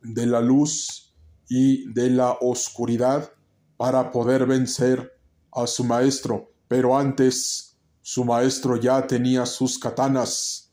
de 0.00 0.26
la 0.26 0.40
luz 0.40 1.14
y 1.48 1.92
de 1.92 2.10
la 2.10 2.32
oscuridad 2.40 3.32
para 3.76 4.10
poder 4.10 4.46
vencer 4.46 5.16
a 5.52 5.68
su 5.68 5.84
maestro. 5.84 6.52
Pero 6.66 6.98
antes 6.98 7.78
su 8.00 8.24
maestro 8.24 8.74
ya 8.74 9.06
tenía 9.06 9.46
sus 9.46 9.78
katanas 9.78 10.72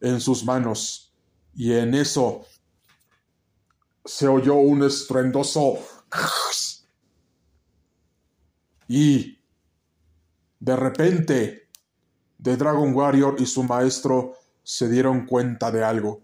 en 0.00 0.18
sus 0.18 0.42
manos, 0.42 1.12
y 1.54 1.74
en 1.74 1.92
eso 1.92 2.46
se 4.02 4.26
oyó 4.26 4.54
un 4.54 4.82
estruendoso 4.82 5.78
y 8.92 9.38
de 10.58 10.74
repente, 10.74 11.68
The 12.42 12.56
Dragon 12.56 12.92
Warrior 12.92 13.36
y 13.38 13.46
su 13.46 13.62
maestro 13.62 14.34
se 14.64 14.88
dieron 14.88 15.26
cuenta 15.26 15.70
de 15.70 15.84
algo. 15.84 16.20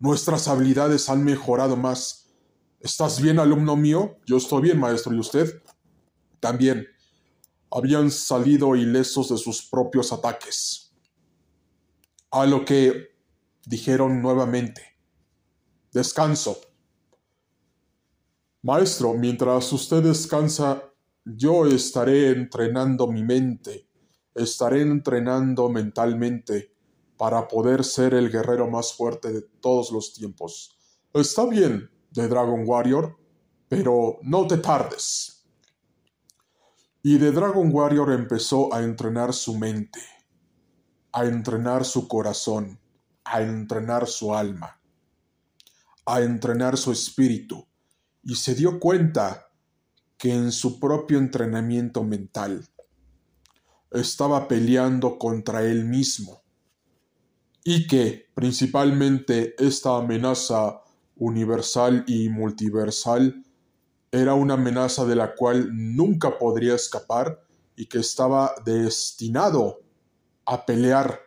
Nuestras 0.00 0.48
habilidades 0.48 1.08
han 1.08 1.22
mejorado 1.22 1.76
más. 1.76 2.32
¿Estás 2.80 3.22
bien, 3.22 3.38
alumno 3.38 3.76
mío? 3.76 4.18
Yo 4.26 4.38
estoy 4.38 4.62
bien, 4.62 4.80
maestro. 4.80 5.14
¿Y 5.14 5.20
usted? 5.20 5.62
También. 6.40 6.84
Habían 7.70 8.10
salido 8.10 8.74
ilesos 8.74 9.28
de 9.28 9.38
sus 9.38 9.62
propios 9.62 10.12
ataques. 10.12 10.92
A 12.32 12.44
lo 12.44 12.64
que 12.64 13.14
dijeron 13.64 14.20
nuevamente. 14.20 14.82
Descanso. 15.92 16.60
Maestro, 18.62 19.14
mientras 19.14 19.72
usted 19.72 20.02
descansa, 20.02 20.89
yo 21.24 21.66
estaré 21.66 22.30
entrenando 22.30 23.06
mi 23.06 23.22
mente, 23.22 23.88
estaré 24.34 24.82
entrenando 24.82 25.68
mentalmente 25.68 26.74
para 27.16 27.46
poder 27.48 27.84
ser 27.84 28.14
el 28.14 28.30
guerrero 28.30 28.68
más 28.68 28.94
fuerte 28.94 29.32
de 29.32 29.42
todos 29.60 29.90
los 29.90 30.14
tiempos. 30.14 30.78
Está 31.12 31.44
bien, 31.46 31.90
de 32.10 32.28
Dragon 32.28 32.62
Warrior, 32.66 33.16
pero 33.68 34.18
no 34.22 34.46
te 34.46 34.56
tardes. 34.56 35.46
Y 37.02 37.18
de 37.18 37.32
Dragon 37.32 37.70
Warrior 37.72 38.12
empezó 38.12 38.72
a 38.74 38.82
entrenar 38.82 39.32
su 39.32 39.56
mente, 39.56 40.00
a 41.12 41.24
entrenar 41.24 41.84
su 41.84 42.08
corazón, 42.08 42.80
a 43.24 43.42
entrenar 43.42 44.06
su 44.06 44.34
alma, 44.34 44.80
a 46.06 46.20
entrenar 46.20 46.76
su 46.76 46.92
espíritu, 46.92 47.66
y 48.22 48.34
se 48.34 48.54
dio 48.54 48.78
cuenta 48.78 49.49
que 50.20 50.34
en 50.34 50.52
su 50.52 50.78
propio 50.78 51.16
entrenamiento 51.16 52.04
mental 52.04 52.68
estaba 53.90 54.46
peleando 54.48 55.18
contra 55.18 55.62
él 55.62 55.86
mismo 55.86 56.42
y 57.64 57.86
que 57.86 58.26
principalmente 58.34 59.54
esta 59.58 59.96
amenaza 59.96 60.82
universal 61.16 62.04
y 62.06 62.28
multiversal 62.28 63.42
era 64.12 64.34
una 64.34 64.54
amenaza 64.54 65.06
de 65.06 65.16
la 65.16 65.34
cual 65.34 65.70
nunca 65.72 66.38
podría 66.38 66.74
escapar 66.74 67.42
y 67.74 67.86
que 67.86 68.00
estaba 68.00 68.54
destinado 68.62 69.80
a 70.44 70.66
pelear 70.66 71.18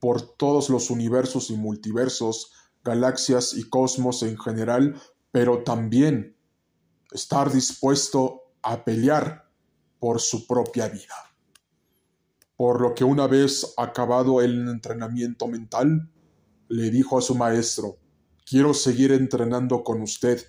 por 0.00 0.22
todos 0.22 0.70
los 0.70 0.90
universos 0.90 1.50
y 1.50 1.56
multiversos, 1.56 2.50
galaxias 2.82 3.54
y 3.56 3.68
cosmos 3.68 4.24
en 4.24 4.36
general, 4.36 5.00
pero 5.30 5.62
también 5.62 6.37
estar 7.12 7.52
dispuesto 7.52 8.42
a 8.62 8.84
pelear 8.84 9.48
por 9.98 10.20
su 10.20 10.46
propia 10.46 10.88
vida. 10.88 11.14
Por 12.56 12.80
lo 12.80 12.94
que 12.94 13.04
una 13.04 13.26
vez 13.26 13.74
acabado 13.76 14.40
el 14.40 14.68
entrenamiento 14.68 15.46
mental, 15.46 16.10
le 16.68 16.90
dijo 16.90 17.18
a 17.18 17.22
su 17.22 17.34
maestro, 17.34 17.98
quiero 18.44 18.74
seguir 18.74 19.12
entrenando 19.12 19.82
con 19.82 20.02
usted 20.02 20.44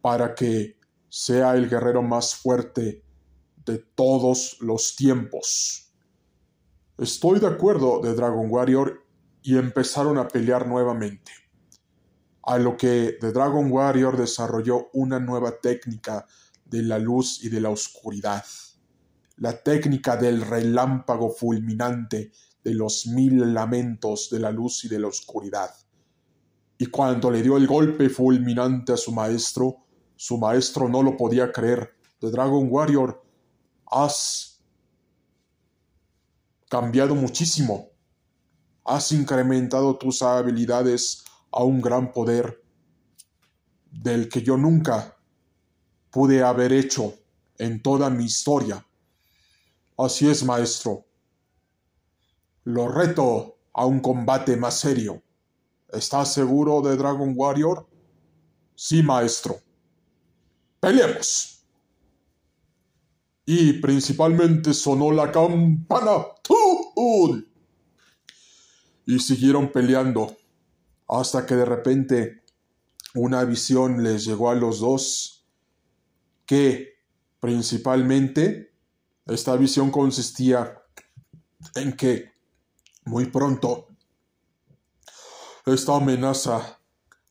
para 0.00 0.34
que 0.34 0.78
sea 1.08 1.54
el 1.54 1.68
guerrero 1.68 2.02
más 2.02 2.34
fuerte 2.34 3.04
de 3.66 3.78
todos 3.78 4.56
los 4.60 4.96
tiempos. 4.96 5.92
Estoy 6.98 7.40
de 7.40 7.46
acuerdo 7.46 8.00
de 8.00 8.14
Dragon 8.14 8.46
Warrior 8.48 9.04
y 9.42 9.56
empezaron 9.56 10.18
a 10.18 10.28
pelear 10.28 10.66
nuevamente 10.66 11.32
a 12.42 12.58
lo 12.58 12.76
que 12.76 13.16
The 13.20 13.32
Dragon 13.32 13.70
Warrior 13.70 14.16
desarrolló 14.16 14.88
una 14.92 15.18
nueva 15.18 15.60
técnica 15.60 16.26
de 16.64 16.82
la 16.82 16.98
luz 16.98 17.44
y 17.44 17.48
de 17.48 17.60
la 17.60 17.70
oscuridad, 17.70 18.44
la 19.36 19.62
técnica 19.62 20.16
del 20.16 20.42
relámpago 20.42 21.30
fulminante 21.30 22.32
de 22.62 22.74
los 22.74 23.06
mil 23.06 23.54
lamentos 23.54 24.28
de 24.30 24.38
la 24.38 24.50
luz 24.50 24.84
y 24.84 24.88
de 24.88 24.98
la 24.98 25.08
oscuridad. 25.08 25.70
Y 26.78 26.86
cuando 26.86 27.30
le 27.30 27.42
dio 27.42 27.56
el 27.56 27.66
golpe 27.66 28.08
fulminante 28.08 28.92
a 28.92 28.96
su 28.96 29.12
maestro, 29.12 29.86
su 30.16 30.38
maestro 30.38 30.88
no 30.88 31.02
lo 31.02 31.16
podía 31.16 31.52
creer. 31.52 31.94
The 32.20 32.30
Dragon 32.30 32.68
Warrior, 32.70 33.22
has 33.90 34.62
cambiado 36.68 37.14
muchísimo. 37.14 37.88
Has 38.84 39.12
incrementado 39.12 39.96
tus 39.96 40.22
habilidades 40.22 41.24
a 41.52 41.64
un 41.64 41.80
gran 41.80 42.12
poder 42.12 42.62
del 43.90 44.28
que 44.28 44.42
yo 44.42 44.56
nunca 44.56 45.16
pude 46.10 46.42
haber 46.42 46.72
hecho 46.72 47.14
en 47.58 47.82
toda 47.82 48.10
mi 48.10 48.24
historia. 48.24 48.84
Así 49.96 50.28
es, 50.28 50.44
maestro. 50.44 51.06
Lo 52.64 52.88
reto 52.88 53.58
a 53.72 53.86
un 53.86 54.00
combate 54.00 54.56
más 54.56 54.78
serio. 54.78 55.22
¿Estás 55.92 56.32
seguro 56.32 56.80
de 56.82 56.96
Dragon 56.96 57.32
Warrior? 57.36 57.86
Sí, 58.74 59.02
maestro. 59.02 59.60
Peleemos. 60.78 61.64
Y 63.44 63.74
principalmente 63.74 64.72
sonó 64.72 65.10
la 65.10 65.30
campana. 65.30 66.26
Y 69.06 69.18
siguieron 69.18 69.70
peleando 69.72 70.36
hasta 71.10 71.44
que 71.44 71.56
de 71.56 71.64
repente 71.64 72.44
una 73.14 73.42
visión 73.44 74.04
les 74.04 74.24
llegó 74.24 74.50
a 74.50 74.54
los 74.54 74.78
dos 74.78 75.44
que 76.46 77.00
principalmente 77.40 78.72
esta 79.26 79.56
visión 79.56 79.90
consistía 79.90 80.80
en 81.74 81.96
que 81.96 82.32
muy 83.04 83.26
pronto 83.26 83.88
esta 85.66 85.96
amenaza 85.96 86.78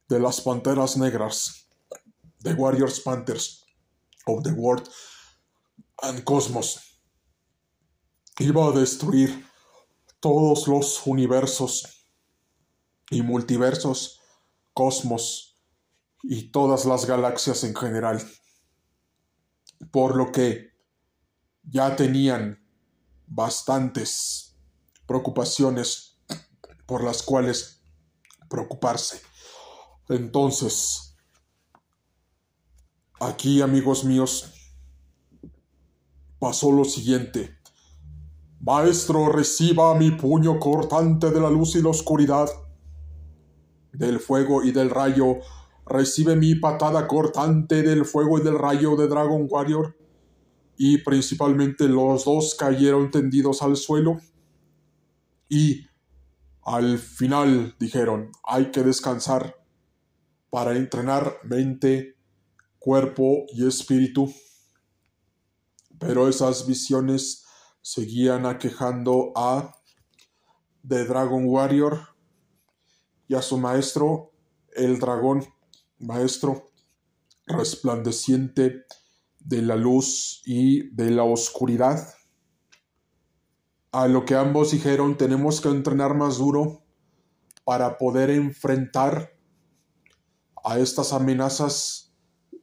de 0.10 0.20
las 0.20 0.42
panteras 0.42 0.98
negras, 0.98 1.68
de 2.40 2.54
Warriors 2.54 3.00
Panthers 3.00 3.66
of 4.26 4.44
the 4.44 4.52
World 4.52 4.90
and 6.02 6.24
Cosmos, 6.26 7.00
iba 8.40 8.68
a 8.68 8.72
destruir 8.72 9.46
todos 10.20 10.68
los 10.68 11.06
universos 11.06 11.99
y 13.10 13.22
multiversos, 13.22 14.20
cosmos 14.74 15.60
y 16.24 16.52
todas 16.52 16.86
las 16.86 17.06
galaxias 17.06 17.64
en 17.64 17.76
general. 17.76 18.22
Por 19.92 20.16
lo 20.16 20.32
que 20.32 20.70
ya 21.64 21.96
tenían 21.96 22.60
bastantes 23.28 24.56
preocupaciones 25.06 26.20
por 26.86 27.04
las 27.04 27.24
cuales 27.24 27.82
preocuparse. 28.50 29.22
Entonces, 30.10 31.16
aquí 33.20 33.62
amigos 33.62 34.04
míos, 34.04 34.54
pasó 36.40 36.72
lo 36.72 36.86
siguiente. 36.86 37.58
Maestro, 38.60 39.32
reciba 39.32 39.94
mi 39.96 40.12
puño 40.12 40.60
cortante 40.60 41.30
de 41.30 41.40
la 41.40 41.50
luz 41.50 41.76
y 41.76 41.82
la 41.82 41.90
oscuridad 41.90 42.50
del 44.00 44.20
fuego 44.22 44.64
y 44.64 44.72
del 44.72 44.90
rayo, 44.90 45.40
recibe 45.86 46.36
mi 46.38 46.56
patada 46.56 47.06
cortante 47.06 47.84
del 47.84 48.06
fuego 48.06 48.40
y 48.40 48.44
del 48.44 48.58
rayo 48.58 48.96
de 48.96 49.08
Dragon 49.08 49.46
Warrior. 49.50 49.96
Y 50.78 51.00
principalmente 51.00 51.90
los 51.90 52.24
dos 52.24 52.56
cayeron 52.56 53.12
tendidos 53.12 53.62
al 53.62 53.76
suelo. 53.76 54.18
Y 55.50 55.86
al 56.64 56.98
final 56.98 57.76
dijeron, 57.78 58.32
hay 58.46 58.72
que 58.72 58.84
descansar 58.84 59.58
para 60.50 60.78
entrenar 60.78 61.36
mente, 61.44 62.16
cuerpo 62.80 63.46
y 63.54 63.68
espíritu. 63.68 64.34
Pero 66.00 66.30
esas 66.30 66.66
visiones 66.66 67.46
seguían 67.82 68.46
aquejando 68.46 69.34
a 69.36 69.76
The 70.88 71.04
Dragon 71.04 71.44
Warrior 71.46 72.19
y 73.30 73.36
a 73.36 73.42
su 73.42 73.58
maestro, 73.58 74.32
el 74.76 75.00
dragón, 75.00 75.46
maestro 76.00 76.72
resplandeciente 77.46 78.86
de 79.40 79.62
la 79.62 79.76
luz 79.76 80.42
y 80.46 80.90
de 80.96 81.12
la 81.12 81.24
oscuridad. 81.24 82.10
A 83.92 84.08
lo 84.08 84.26
que 84.26 84.36
ambos 84.36 84.72
dijeron, 84.72 85.16
tenemos 85.16 85.62
que 85.62 85.70
entrenar 85.70 86.16
más 86.16 86.40
duro 86.40 86.84
para 87.64 88.00
poder 88.00 88.32
enfrentar 88.32 89.32
a 90.64 90.80
estas 90.80 91.14
amenazas 91.14 92.12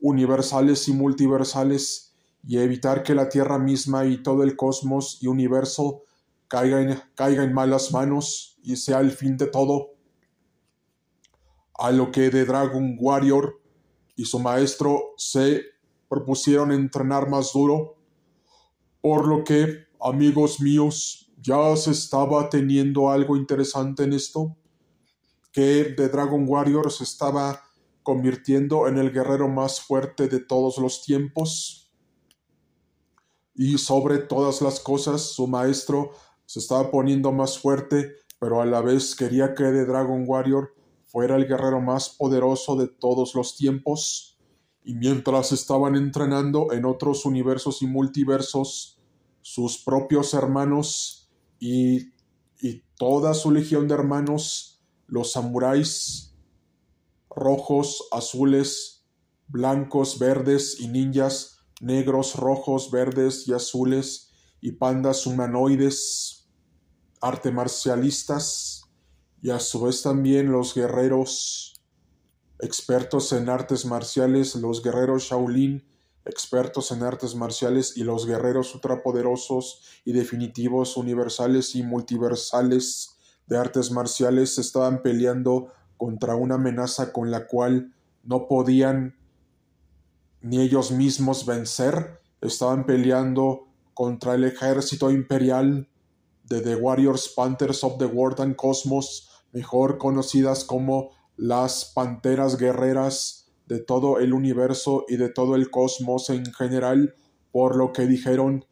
universales 0.00 0.88
y 0.88 0.92
multiversales 0.92 2.16
y 2.42 2.59
evitar 2.59 3.05
que 3.05 3.14
la 3.14 3.29
Tierra 3.29 3.59
misma 3.59 4.05
y 4.05 4.20
todo 4.20 4.42
el 4.42 4.57
cosmos 4.57 5.18
y 5.20 5.29
universo 5.29 6.02
caiga 6.48 6.83
en, 6.83 7.00
caiga 7.14 7.44
en 7.44 7.52
malas 7.52 7.92
manos 7.92 8.59
y 8.62 8.76
sea 8.76 8.98
el 8.98 9.12
fin 9.12 9.37
de 9.37 9.46
todo 9.46 9.95
a 11.79 11.91
lo 11.91 12.11
que 12.11 12.31
The 12.31 12.45
Dragon 12.45 12.97
Warrior 12.99 13.61
y 14.17 14.25
su 14.25 14.39
maestro 14.39 15.15
se 15.17 15.62
propusieron 16.09 16.73
entrenar 16.73 17.29
más 17.29 17.53
duro, 17.53 17.97
por 19.01 19.27
lo 19.27 19.45
que, 19.45 19.87
amigos 20.01 20.61
míos, 20.61 21.33
ya 21.41 21.77
se 21.77 21.91
estaba 21.91 22.49
teniendo 22.49 23.11
algo 23.11 23.37
interesante 23.37 24.05
en 24.05 24.15
esto, 24.15 24.57
que 25.53 25.95
The 25.97 26.09
Dragon 26.09 26.45
Warrior 26.49 26.91
se 26.91 27.05
estaba 27.05 27.62
convirtiendo 28.03 28.89
en 28.89 28.99
el 28.99 29.12
guerrero 29.12 29.49
más 29.49 29.81
fuerte 29.81 30.29
de 30.29 30.41
todos 30.41 30.79
los 30.79 31.03
tiempos. 31.03 31.93
Y 33.55 33.79
sobre 33.79 34.19
todas 34.19 34.61
las 34.62 34.81
cosas, 34.81 35.23
su 35.23 35.47
maestro 35.47 36.12
se 36.45 36.61
estaba 36.61 36.91
poniendo 36.91 37.33
más 37.33 37.59
fuerte, 37.59 38.15
pero 38.39 38.61
a 38.61 38.67
la 38.67 38.81
vez 38.81 39.17
quería 39.17 39.55
que 39.55 39.65
The 39.65 39.87
Dragon 39.87 40.25
Warrior 40.27 40.75
fuera 41.07 41.37
el 41.37 41.47
guerrero 41.47 41.81
más 41.81 42.11
poderoso 42.11 42.77
de 42.77 42.88
todos 42.88 43.35
los 43.35 43.57
tiempos 43.57 44.38
y 44.85 44.95
mientras 44.95 45.53
estaban 45.53 45.97
entrenando 45.97 46.73
en 46.73 46.85
otros 46.85 47.25
universos 47.25 47.83
y 47.83 47.87
multiversos, 47.87 49.01
sus 49.40 49.79
propios 49.79 50.35
hermanos 50.35 51.31
y, 51.59 52.12
y 52.61 52.83
toda 52.97 53.35
su 53.35 53.51
legión 53.51 53.88
de 53.88 53.95
hermanos, 53.95 54.81
los 55.07 55.33
samuráis 55.33 56.35
rojos, 57.37 58.09
azules, 58.12 59.05
blancos, 59.49 60.19
verdes 60.19 60.81
y 60.81 60.88
ninjas, 60.88 61.59
negros, 61.81 62.35
rojos, 62.35 62.90
verdes 62.90 63.47
y 63.47 63.53
azules, 63.53 64.33
y 64.61 64.73
pandas 64.73 65.27
humanoides, 65.27 66.49
arte 67.21 67.53
marcialistas, 67.53 68.76
y 69.46 69.50
a 69.50 69.61
su 69.61 69.80
vez 69.80 70.02
también 70.02 70.50
los 70.50 70.74
guerreros 70.74 71.80
expertos 72.59 73.32
en 73.32 73.48
artes 73.48 73.87
marciales, 73.87 74.56
los 74.56 74.82
guerreros 74.82 75.22
Shaolin, 75.22 75.87
expertos 76.24 76.90
en 76.90 77.04
artes 77.04 77.37
marciales 77.37 77.96
y 77.96 78.02
los 78.02 78.26
guerreros 78.26 78.74
ultrapoderosos 78.74 79.82
y 80.04 80.11
definitivos 80.11 80.96
universales 80.96 81.76
y 81.76 81.85
multiversales 81.85 83.18
de 83.46 83.56
artes 83.56 83.92
marciales 83.92 84.59
estaban 84.59 85.00
peleando 85.00 85.72
contra 85.96 86.35
una 86.35 86.56
amenaza 86.56 87.12
con 87.12 87.30
la 87.30 87.46
cual 87.46 87.94
no 88.24 88.48
podían 88.48 89.14
ni 90.40 90.61
ellos 90.61 90.90
mismos 90.90 91.46
vencer, 91.46 92.20
estaban 92.40 92.85
peleando 92.85 93.68
contra 93.94 94.35
el 94.35 94.42
ejército 94.42 95.12
imperial 95.12 95.88
de 96.48 96.61
The 96.61 96.74
Warriors 96.74 97.28
Panthers 97.28 97.85
of 97.85 97.98
the 97.98 98.06
World 98.06 98.40
and 98.40 98.56
Cosmos, 98.56 99.30
mejor 99.52 99.98
conocidas 99.98 100.64
como 100.64 101.11
las 101.37 101.92
panteras 101.94 102.56
guerreras 102.56 103.52
de 103.66 103.80
todo 103.80 104.18
el 104.18 104.32
universo 104.32 105.04
y 105.09 105.16
de 105.16 105.28
todo 105.28 105.54
el 105.54 105.70
cosmos 105.70 106.30
en 106.30 106.52
general, 106.52 107.14
por 107.50 107.76
lo 107.76 107.92
que 107.92 108.06
dijeron 108.06 108.64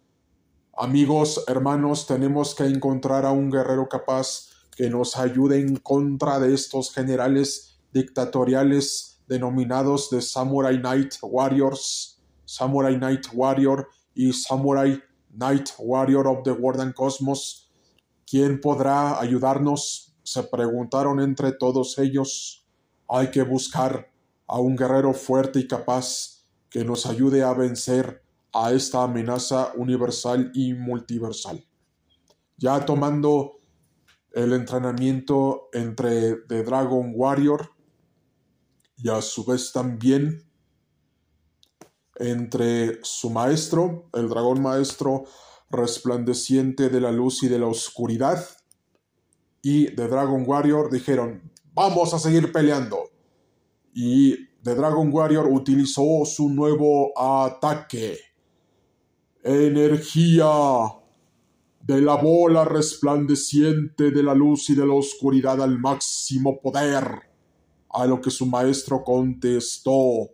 Amigos, 0.76 1.44
hermanos, 1.46 2.08
tenemos 2.08 2.56
que 2.56 2.64
encontrar 2.64 3.24
a 3.24 3.30
un 3.30 3.48
guerrero 3.48 3.88
capaz 3.88 4.50
que 4.76 4.90
nos 4.90 5.16
ayude 5.16 5.60
en 5.60 5.76
contra 5.76 6.40
de 6.40 6.52
estos 6.52 6.92
generales 6.92 7.78
dictatoriales 7.92 9.22
denominados 9.28 10.10
de 10.10 10.20
Samurai 10.20 10.80
Knight 10.80 11.14
Warriors, 11.22 12.20
Samurai 12.44 12.96
Knight 12.96 13.26
Warrior 13.32 13.88
y 14.14 14.32
Samurai 14.32 15.00
Knight 15.30 15.70
Warrior 15.78 16.26
of 16.26 16.42
the 16.42 16.50
World 16.50 16.80
and 16.80 16.94
Cosmos. 16.94 17.70
¿Quién 18.26 18.60
podrá 18.60 19.20
ayudarnos? 19.20 20.13
Se 20.24 20.42
preguntaron 20.42 21.20
entre 21.20 21.52
todos 21.52 21.98
ellos, 21.98 22.66
hay 23.08 23.30
que 23.30 23.42
buscar 23.42 24.10
a 24.46 24.58
un 24.58 24.74
guerrero 24.76 25.12
fuerte 25.12 25.60
y 25.60 25.68
capaz 25.68 26.44
que 26.70 26.84
nos 26.84 27.06
ayude 27.06 27.42
a 27.42 27.52
vencer 27.52 28.24
a 28.52 28.72
esta 28.72 29.02
amenaza 29.02 29.72
universal 29.76 30.50
y 30.54 30.74
multiversal. 30.74 31.64
Ya 32.56 32.84
tomando 32.84 33.58
el 34.32 34.52
entrenamiento 34.52 35.68
entre 35.72 36.36
The 36.48 36.62
Dragon 36.62 37.12
Warrior 37.14 37.70
y 38.96 39.08
a 39.08 39.20
su 39.22 39.44
vez 39.44 39.72
también 39.72 40.48
entre 42.16 43.00
su 43.02 43.30
maestro, 43.30 44.08
el 44.12 44.28
dragón 44.28 44.62
maestro 44.62 45.24
resplandeciente 45.70 46.88
de 46.88 47.00
la 47.00 47.12
luz 47.12 47.42
y 47.42 47.48
de 47.48 47.58
la 47.58 47.66
oscuridad, 47.66 48.44
y 49.64 49.86
The 49.94 50.08
Dragon 50.08 50.44
Warrior 50.46 50.90
dijeron, 50.90 51.50
vamos 51.72 52.12
a 52.12 52.18
seguir 52.18 52.52
peleando. 52.52 53.10
Y 53.94 54.36
The 54.62 54.74
Dragon 54.74 55.08
Warrior 55.10 55.46
utilizó 55.46 56.26
su 56.26 56.50
nuevo 56.50 57.18
ataque. 57.18 58.18
Energía 59.42 60.44
de 61.80 62.00
la 62.02 62.16
bola 62.16 62.66
resplandeciente 62.66 64.10
de 64.10 64.22
la 64.22 64.34
luz 64.34 64.68
y 64.68 64.74
de 64.74 64.86
la 64.86 64.92
oscuridad 64.92 65.62
al 65.62 65.78
máximo 65.78 66.60
poder. 66.60 67.22
A 67.88 68.04
lo 68.04 68.20
que 68.20 68.30
su 68.30 68.44
maestro 68.44 69.02
contestó. 69.02 70.28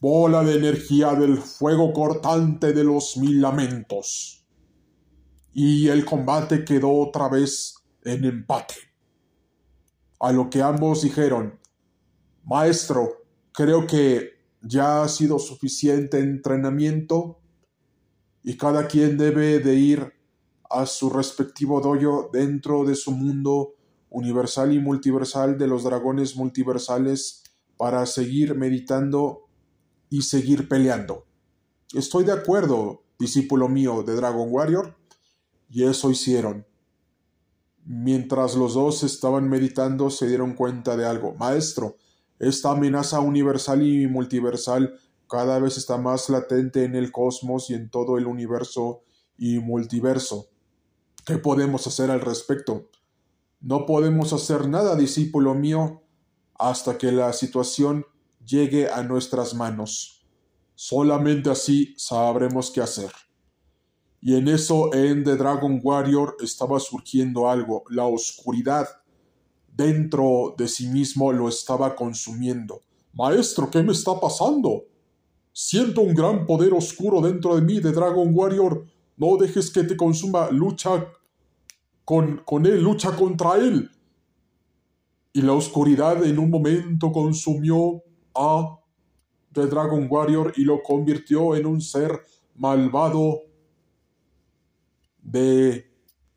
Bola 0.00 0.42
de 0.42 0.56
energía 0.56 1.14
del 1.14 1.38
fuego 1.38 1.92
cortante 1.92 2.72
de 2.72 2.82
los 2.82 3.16
mil 3.16 3.40
lamentos 3.40 4.36
y 5.58 5.88
el 5.88 6.04
combate 6.04 6.66
quedó 6.66 6.92
otra 6.92 7.30
vez 7.30 7.76
en 8.04 8.26
empate. 8.26 8.74
A 10.20 10.30
lo 10.30 10.50
que 10.50 10.60
ambos 10.60 11.00
dijeron, 11.00 11.58
Maestro, 12.44 13.24
creo 13.52 13.86
que 13.86 14.32
ya 14.60 15.02
ha 15.02 15.08
sido 15.08 15.38
suficiente 15.38 16.18
entrenamiento 16.18 17.40
y 18.42 18.58
cada 18.58 18.86
quien 18.86 19.16
debe 19.16 19.58
de 19.60 19.76
ir 19.76 20.12
a 20.68 20.84
su 20.84 21.08
respectivo 21.08 21.80
dojo 21.80 22.28
dentro 22.30 22.84
de 22.84 22.94
su 22.94 23.12
mundo 23.12 23.76
universal 24.10 24.74
y 24.74 24.78
multiversal 24.78 25.56
de 25.56 25.68
los 25.68 25.84
dragones 25.84 26.36
multiversales 26.36 27.44
para 27.78 28.04
seguir 28.04 28.56
meditando 28.56 29.48
y 30.10 30.20
seguir 30.20 30.68
peleando. 30.68 31.24
Estoy 31.94 32.24
de 32.24 32.32
acuerdo, 32.32 33.04
discípulo 33.18 33.70
mío 33.70 34.02
de 34.02 34.16
Dragon 34.16 34.48
Warrior. 34.50 35.05
Y 35.68 35.84
eso 35.84 36.10
hicieron. 36.10 36.66
Mientras 37.84 38.56
los 38.56 38.74
dos 38.74 39.02
estaban 39.04 39.48
meditando, 39.48 40.10
se 40.10 40.26
dieron 40.26 40.54
cuenta 40.54 40.96
de 40.96 41.06
algo. 41.06 41.34
Maestro, 41.34 41.96
esta 42.38 42.72
amenaza 42.72 43.20
universal 43.20 43.86
y 43.86 44.06
multiversal 44.06 44.98
cada 45.28 45.58
vez 45.58 45.76
está 45.76 45.96
más 45.96 46.28
latente 46.28 46.84
en 46.84 46.94
el 46.94 47.10
cosmos 47.12 47.70
y 47.70 47.74
en 47.74 47.90
todo 47.90 48.18
el 48.18 48.26
universo 48.26 49.02
y 49.38 49.58
multiverso. 49.58 50.48
¿Qué 51.24 51.38
podemos 51.38 51.86
hacer 51.86 52.10
al 52.10 52.20
respecto? 52.20 52.90
No 53.60 53.86
podemos 53.86 54.32
hacer 54.32 54.68
nada, 54.68 54.94
discípulo 54.94 55.54
mío, 55.54 56.02
hasta 56.54 56.98
que 56.98 57.10
la 57.10 57.32
situación 57.32 58.06
llegue 58.44 58.88
a 58.90 59.02
nuestras 59.02 59.54
manos. 59.54 60.24
Solamente 60.74 61.50
así 61.50 61.94
sabremos 61.96 62.70
qué 62.70 62.80
hacer. 62.82 63.10
Y 64.26 64.34
en 64.34 64.48
eso 64.48 64.92
en 64.92 65.22
The 65.22 65.36
Dragon 65.36 65.80
Warrior 65.80 66.36
estaba 66.40 66.80
surgiendo 66.80 67.48
algo, 67.48 67.84
la 67.90 68.06
oscuridad 68.06 68.88
dentro 69.72 70.52
de 70.58 70.66
sí 70.66 70.88
mismo 70.88 71.30
lo 71.32 71.48
estaba 71.48 71.94
consumiendo. 71.94 72.80
Maestro, 73.12 73.70
¿qué 73.70 73.84
me 73.84 73.92
está 73.92 74.18
pasando? 74.18 74.82
Siento 75.52 76.00
un 76.00 76.12
gran 76.12 76.44
poder 76.44 76.74
oscuro 76.74 77.20
dentro 77.20 77.54
de 77.54 77.62
mí, 77.62 77.78
de 77.78 77.92
Dragon 77.92 78.28
Warrior. 78.32 78.84
No 79.16 79.36
dejes 79.36 79.70
que 79.70 79.84
te 79.84 79.96
consuma, 79.96 80.50
lucha 80.50 81.06
con, 82.04 82.38
con 82.38 82.66
él, 82.66 82.82
lucha 82.82 83.14
contra 83.14 83.54
él. 83.54 83.88
Y 85.34 85.40
la 85.40 85.52
oscuridad 85.52 86.24
en 86.24 86.40
un 86.40 86.50
momento 86.50 87.12
consumió 87.12 88.02
a 88.34 88.76
The 89.52 89.66
Dragon 89.68 90.08
Warrior 90.10 90.52
y 90.56 90.64
lo 90.64 90.82
convirtió 90.82 91.54
en 91.54 91.64
un 91.66 91.80
ser 91.80 92.22
malvado 92.56 93.46
de 95.26 95.90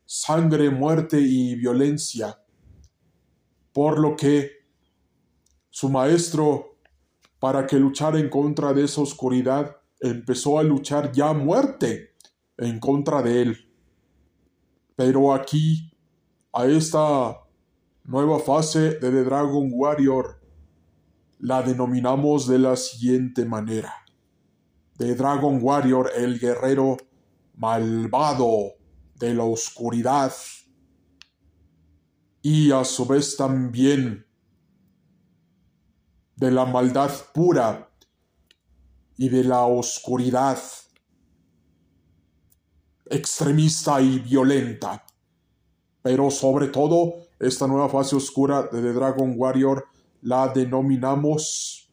sangre, 0.04 0.68
muerte 0.68 1.20
y 1.20 1.54
violencia, 1.54 2.42
por 3.72 4.00
lo 4.00 4.16
que 4.16 4.50
su 5.70 5.88
maestro, 5.88 6.76
para 7.38 7.66
que 7.68 7.78
luchara 7.78 8.18
en 8.18 8.28
contra 8.28 8.72
de 8.72 8.84
esa 8.84 9.02
oscuridad, 9.02 9.76
empezó 10.00 10.58
a 10.58 10.64
luchar 10.64 11.12
ya 11.12 11.32
muerte 11.32 12.16
en 12.58 12.80
contra 12.80 13.22
de 13.22 13.42
él. 13.42 13.72
Pero 14.96 15.32
aquí, 15.32 15.92
a 16.52 16.66
esta 16.66 17.38
nueva 18.02 18.40
fase 18.40 18.98
de 18.98 19.10
The 19.10 19.22
Dragon 19.22 19.70
Warrior, 19.72 20.40
la 21.38 21.62
denominamos 21.62 22.48
de 22.48 22.58
la 22.58 22.76
siguiente 22.76 23.44
manera. 23.44 23.94
The 24.98 25.14
Dragon 25.14 25.60
Warrior, 25.62 26.10
el 26.16 26.40
guerrero 26.40 26.96
malvado 27.54 28.79
de 29.20 29.34
la 29.34 29.44
oscuridad 29.44 30.32
y 32.40 32.72
a 32.72 32.84
su 32.84 33.04
vez 33.04 33.36
también 33.36 34.26
de 36.36 36.50
la 36.50 36.64
maldad 36.64 37.10
pura 37.34 37.90
y 39.18 39.28
de 39.28 39.44
la 39.44 39.66
oscuridad 39.66 40.58
extremista 43.10 44.00
y 44.00 44.20
violenta. 44.20 45.04
Pero 46.00 46.30
sobre 46.30 46.68
todo, 46.68 47.16
esta 47.38 47.66
nueva 47.66 47.90
fase 47.90 48.16
oscura 48.16 48.62
de 48.62 48.80
The 48.80 48.92
Dragon 48.94 49.34
Warrior 49.36 49.86
la 50.22 50.48
denominamos 50.48 51.89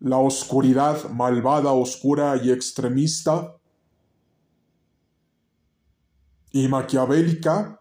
la 0.00 0.18
oscuridad 0.18 1.08
malvada, 1.10 1.72
oscura 1.72 2.36
y 2.42 2.50
extremista 2.50 3.56
y 6.50 6.68
maquiavélica, 6.68 7.80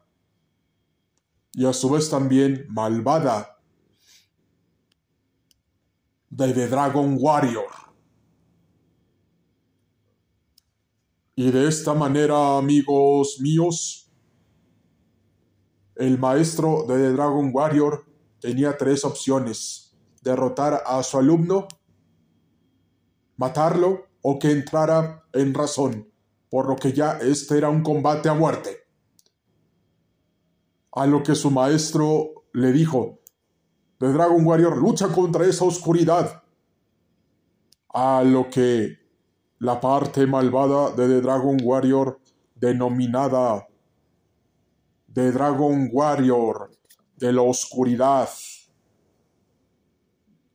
y 1.53 1.65
a 1.65 1.73
su 1.73 1.89
vez 1.89 2.09
también 2.09 2.65
malvada 2.69 3.57
de 6.29 6.53
The 6.53 6.67
Dragon 6.67 7.17
Warrior. 7.19 7.71
Y 11.35 11.51
de 11.51 11.67
esta 11.67 11.93
manera, 11.93 12.57
amigos 12.57 13.37
míos, 13.39 14.11
el 15.95 16.17
maestro 16.19 16.83
de 16.87 16.95
The 16.95 17.11
Dragon 17.13 17.51
Warrior 17.53 18.05
tenía 18.39 18.77
tres 18.77 19.03
opciones. 19.05 19.95
Derrotar 20.21 20.83
a 20.85 21.01
su 21.03 21.17
alumno, 21.17 21.67
matarlo 23.37 24.07
o 24.21 24.37
que 24.39 24.51
entrara 24.51 25.23
en 25.33 25.53
razón, 25.53 26.11
por 26.49 26.67
lo 26.67 26.75
que 26.75 26.91
ya 26.91 27.17
este 27.19 27.57
era 27.57 27.69
un 27.69 27.83
combate 27.83 28.29
a 28.29 28.33
muerte. 28.33 28.85
A 30.91 31.05
lo 31.05 31.23
que 31.23 31.35
su 31.35 31.51
maestro 31.51 32.45
le 32.53 32.71
dijo, 32.71 33.19
The 33.99 34.07
Dragon 34.07 34.45
Warrior 34.45 34.77
lucha 34.77 35.07
contra 35.07 35.45
esa 35.45 35.65
oscuridad. 35.65 36.43
A 37.93 38.23
lo 38.23 38.49
que 38.49 38.97
la 39.59 39.79
parte 39.79 40.27
malvada 40.27 40.91
de 40.91 41.07
The 41.07 41.21
Dragon 41.21 41.57
Warrior, 41.63 42.19
denominada 42.55 43.67
The 45.13 45.31
Dragon 45.31 45.89
Warrior 45.91 46.71
de 47.15 47.33
la 47.33 47.41
oscuridad 47.41 48.29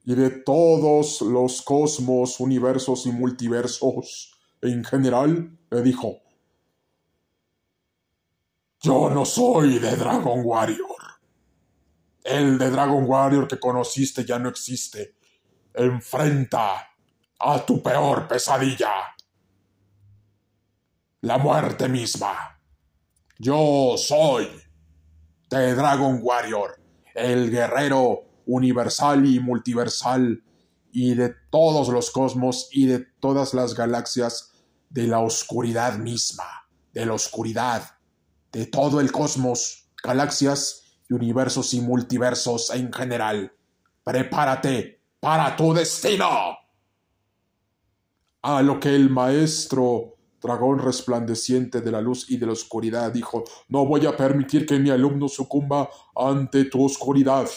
y 0.04 0.14
de 0.14 0.30
todos 0.30 1.22
los 1.22 1.62
cosmos, 1.62 2.40
universos 2.40 3.06
y 3.06 3.12
multiversos 3.12 4.34
en 4.60 4.84
general, 4.84 5.58
le 5.70 5.82
dijo, 5.82 6.20
yo 8.80 9.10
no 9.10 9.24
soy 9.24 9.78
de 9.78 9.94
Dragon 9.96 10.40
Warrior. 10.44 10.96
El 12.24 12.58
de 12.58 12.70
Dragon 12.70 13.04
Warrior 13.06 13.46
que 13.46 13.60
conociste 13.60 14.24
ya 14.24 14.40
no 14.40 14.48
existe. 14.48 15.14
Enfrenta 15.72 16.88
a 17.38 17.64
tu 17.64 17.80
peor 17.80 18.26
pesadilla. 18.26 19.14
La 21.20 21.38
muerte 21.38 21.88
misma. 21.88 22.60
Yo 23.38 23.94
soy 23.96 24.48
de 25.48 25.74
Dragon 25.74 26.18
Warrior, 26.20 26.80
el 27.14 27.50
guerrero 27.50 28.31
universal 28.46 29.26
y 29.26 29.40
multiversal 29.40 30.42
y 30.92 31.14
de 31.14 31.34
todos 31.50 31.88
los 31.88 32.10
cosmos 32.10 32.68
y 32.70 32.86
de 32.86 33.00
todas 33.20 33.54
las 33.54 33.74
galaxias 33.74 34.52
de 34.90 35.06
la 35.06 35.20
oscuridad 35.20 35.98
misma, 35.98 36.68
de 36.92 37.06
la 37.06 37.14
oscuridad, 37.14 37.98
de 38.52 38.66
todo 38.66 39.00
el 39.00 39.10
cosmos, 39.10 39.88
galaxias 40.02 40.82
y 41.08 41.14
universos 41.14 41.72
y 41.72 41.80
multiversos 41.80 42.70
en 42.70 42.92
general. 42.92 43.52
Prepárate 44.04 45.00
para 45.18 45.56
tu 45.56 45.72
destino. 45.72 46.58
A 48.42 48.60
lo 48.60 48.78
que 48.78 48.94
el 48.94 49.08
maestro 49.08 50.16
dragón 50.42 50.80
resplandeciente 50.80 51.80
de 51.80 51.92
la 51.92 52.00
luz 52.00 52.28
y 52.28 52.36
de 52.36 52.46
la 52.46 52.52
oscuridad 52.52 53.12
dijo, 53.12 53.44
no 53.68 53.86
voy 53.86 54.04
a 54.06 54.16
permitir 54.16 54.66
que 54.66 54.78
mi 54.78 54.90
alumno 54.90 55.28
sucumba 55.28 55.88
ante 56.16 56.64
tu 56.64 56.84
oscuridad. 56.84 57.48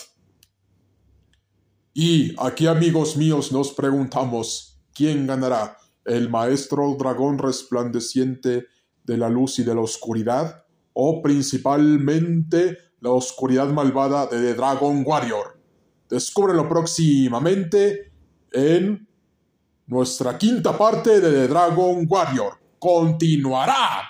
Y 1.98 2.36
aquí 2.38 2.68
amigos 2.68 3.16
míos 3.16 3.54
nos 3.54 3.72
preguntamos, 3.72 4.78
¿quién 4.94 5.26
ganará? 5.26 5.78
¿El 6.04 6.30
maestro 6.30 6.94
dragón 7.00 7.38
resplandeciente 7.38 8.66
de 9.06 9.18
la 9.18 9.30
luz 9.30 9.60
y 9.60 9.64
de 9.64 9.74
la 9.74 9.80
oscuridad? 9.80 10.66
¿O 10.92 11.22
principalmente 11.22 12.80
la 13.00 13.12
oscuridad 13.12 13.70
malvada 13.70 14.26
de 14.26 14.42
The 14.42 14.56
Dragon 14.56 15.04
Warrior? 15.06 15.58
Descúbrelo 16.10 16.68
próximamente 16.68 18.12
en 18.52 19.08
nuestra 19.88 20.38
quinta 20.38 20.78
parte 20.78 21.22
de 21.22 21.32
The 21.32 21.48
Dragon 21.48 22.06
Warrior. 22.10 22.60
Continuará. 22.78 24.02